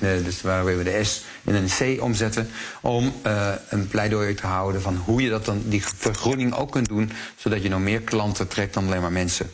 dus 0.00 0.42
waar 0.42 0.64
we 0.64 0.82
de 0.82 1.04
S 1.04 1.24
in 1.48 1.54
een 1.54 1.96
C 1.98 2.02
omzetten, 2.02 2.48
om 2.80 3.12
een 3.68 3.88
pleidooi 3.88 4.34
te 4.34 4.46
houden 4.46 4.82
van 4.82 4.96
hoe 4.96 5.22
je 5.22 5.28
dat 5.28 5.44
dan 5.44 5.62
die 5.64 5.84
vergroening 5.96 6.54
ook 6.54 6.70
kunt 6.70 6.88
doen, 6.88 7.12
zodat 7.36 7.62
je 7.62 7.68
nog 7.68 7.80
meer 7.80 8.00
klanten 8.00 8.48
trekt 8.48 8.74
dan 8.74 8.86
alleen 8.86 9.00
maar 9.00 9.12
mensen. 9.12 9.50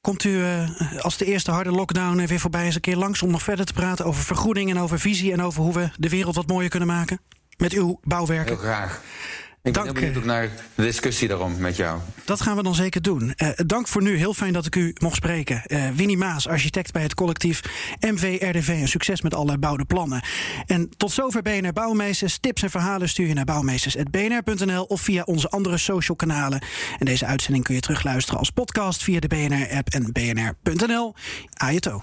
Komt 0.00 0.24
u 0.24 0.30
uh, 0.30 0.70
als 0.98 1.16
de 1.16 1.24
eerste 1.24 1.50
harde 1.50 1.70
lockdown 1.70 2.26
weer 2.26 2.40
voorbij 2.40 2.64
eens 2.64 2.74
een 2.74 2.80
keer 2.80 2.96
langs 2.96 3.22
om 3.22 3.30
nog 3.30 3.42
verder 3.42 3.66
te 3.66 3.72
praten 3.72 4.04
over 4.04 4.22
vergroening 4.22 4.70
en 4.70 4.78
over 4.78 4.98
visie 5.00 5.32
en 5.32 5.42
over 5.42 5.62
hoe 5.62 5.72
we 5.72 5.90
de 5.96 6.08
wereld 6.08 6.34
wat 6.34 6.46
mooier 6.46 6.70
kunnen 6.70 6.88
maken? 6.88 7.20
Met 7.56 7.72
uw 7.72 7.98
bouwwerken? 8.02 8.46
Heel 8.46 8.64
graag. 8.64 9.00
Ik 9.64 9.72
ben 9.72 9.84
dank, 9.84 9.98
heel 9.98 10.06
benieuwd 10.06 10.24
naar 10.24 10.50
de 10.74 10.82
discussie 10.82 11.28
daarom 11.28 11.58
met 11.58 11.76
jou. 11.76 12.00
Dat 12.24 12.40
gaan 12.40 12.56
we 12.56 12.62
dan 12.62 12.74
zeker 12.74 13.02
doen. 13.02 13.34
Uh, 13.36 13.48
dank 13.56 13.88
voor 13.88 14.02
nu. 14.02 14.16
Heel 14.16 14.34
fijn 14.34 14.52
dat 14.52 14.66
ik 14.66 14.76
u 14.76 14.94
mocht 14.98 15.16
spreken. 15.16 15.62
Uh, 15.66 15.88
Winnie 15.90 16.16
Maas, 16.16 16.48
architect 16.48 16.92
bij 16.92 17.02
het 17.02 17.14
collectief 17.14 17.60
MVRDV. 18.00 18.68
En 18.68 18.88
succes 18.88 19.22
met 19.22 19.34
alle 19.34 19.58
bouwde 19.58 19.84
plannen. 19.84 20.22
En 20.66 20.88
tot 20.96 21.12
zover 21.12 21.42
BNR 21.42 21.72
Bouwmeesters. 21.72 22.38
Tips 22.38 22.62
en 22.62 22.70
verhalen 22.70 23.08
stuur 23.08 23.26
je 23.26 23.34
naar 23.34 23.44
bouwmeesters.bnr.nl 23.44 24.84
of 24.84 25.00
via 25.00 25.22
onze 25.22 25.48
andere 25.48 25.78
social 25.78 26.16
kanalen. 26.16 26.62
En 26.98 27.06
deze 27.06 27.26
uitzending 27.26 27.64
kun 27.64 27.74
je 27.74 27.80
terugluisteren 27.80 28.38
als 28.38 28.50
podcast 28.50 29.02
via 29.02 29.20
de 29.20 29.28
BNR-app 29.28 29.88
en 29.88 30.12
bnr.nl. 30.12 31.14
Ajeto. 31.52 32.02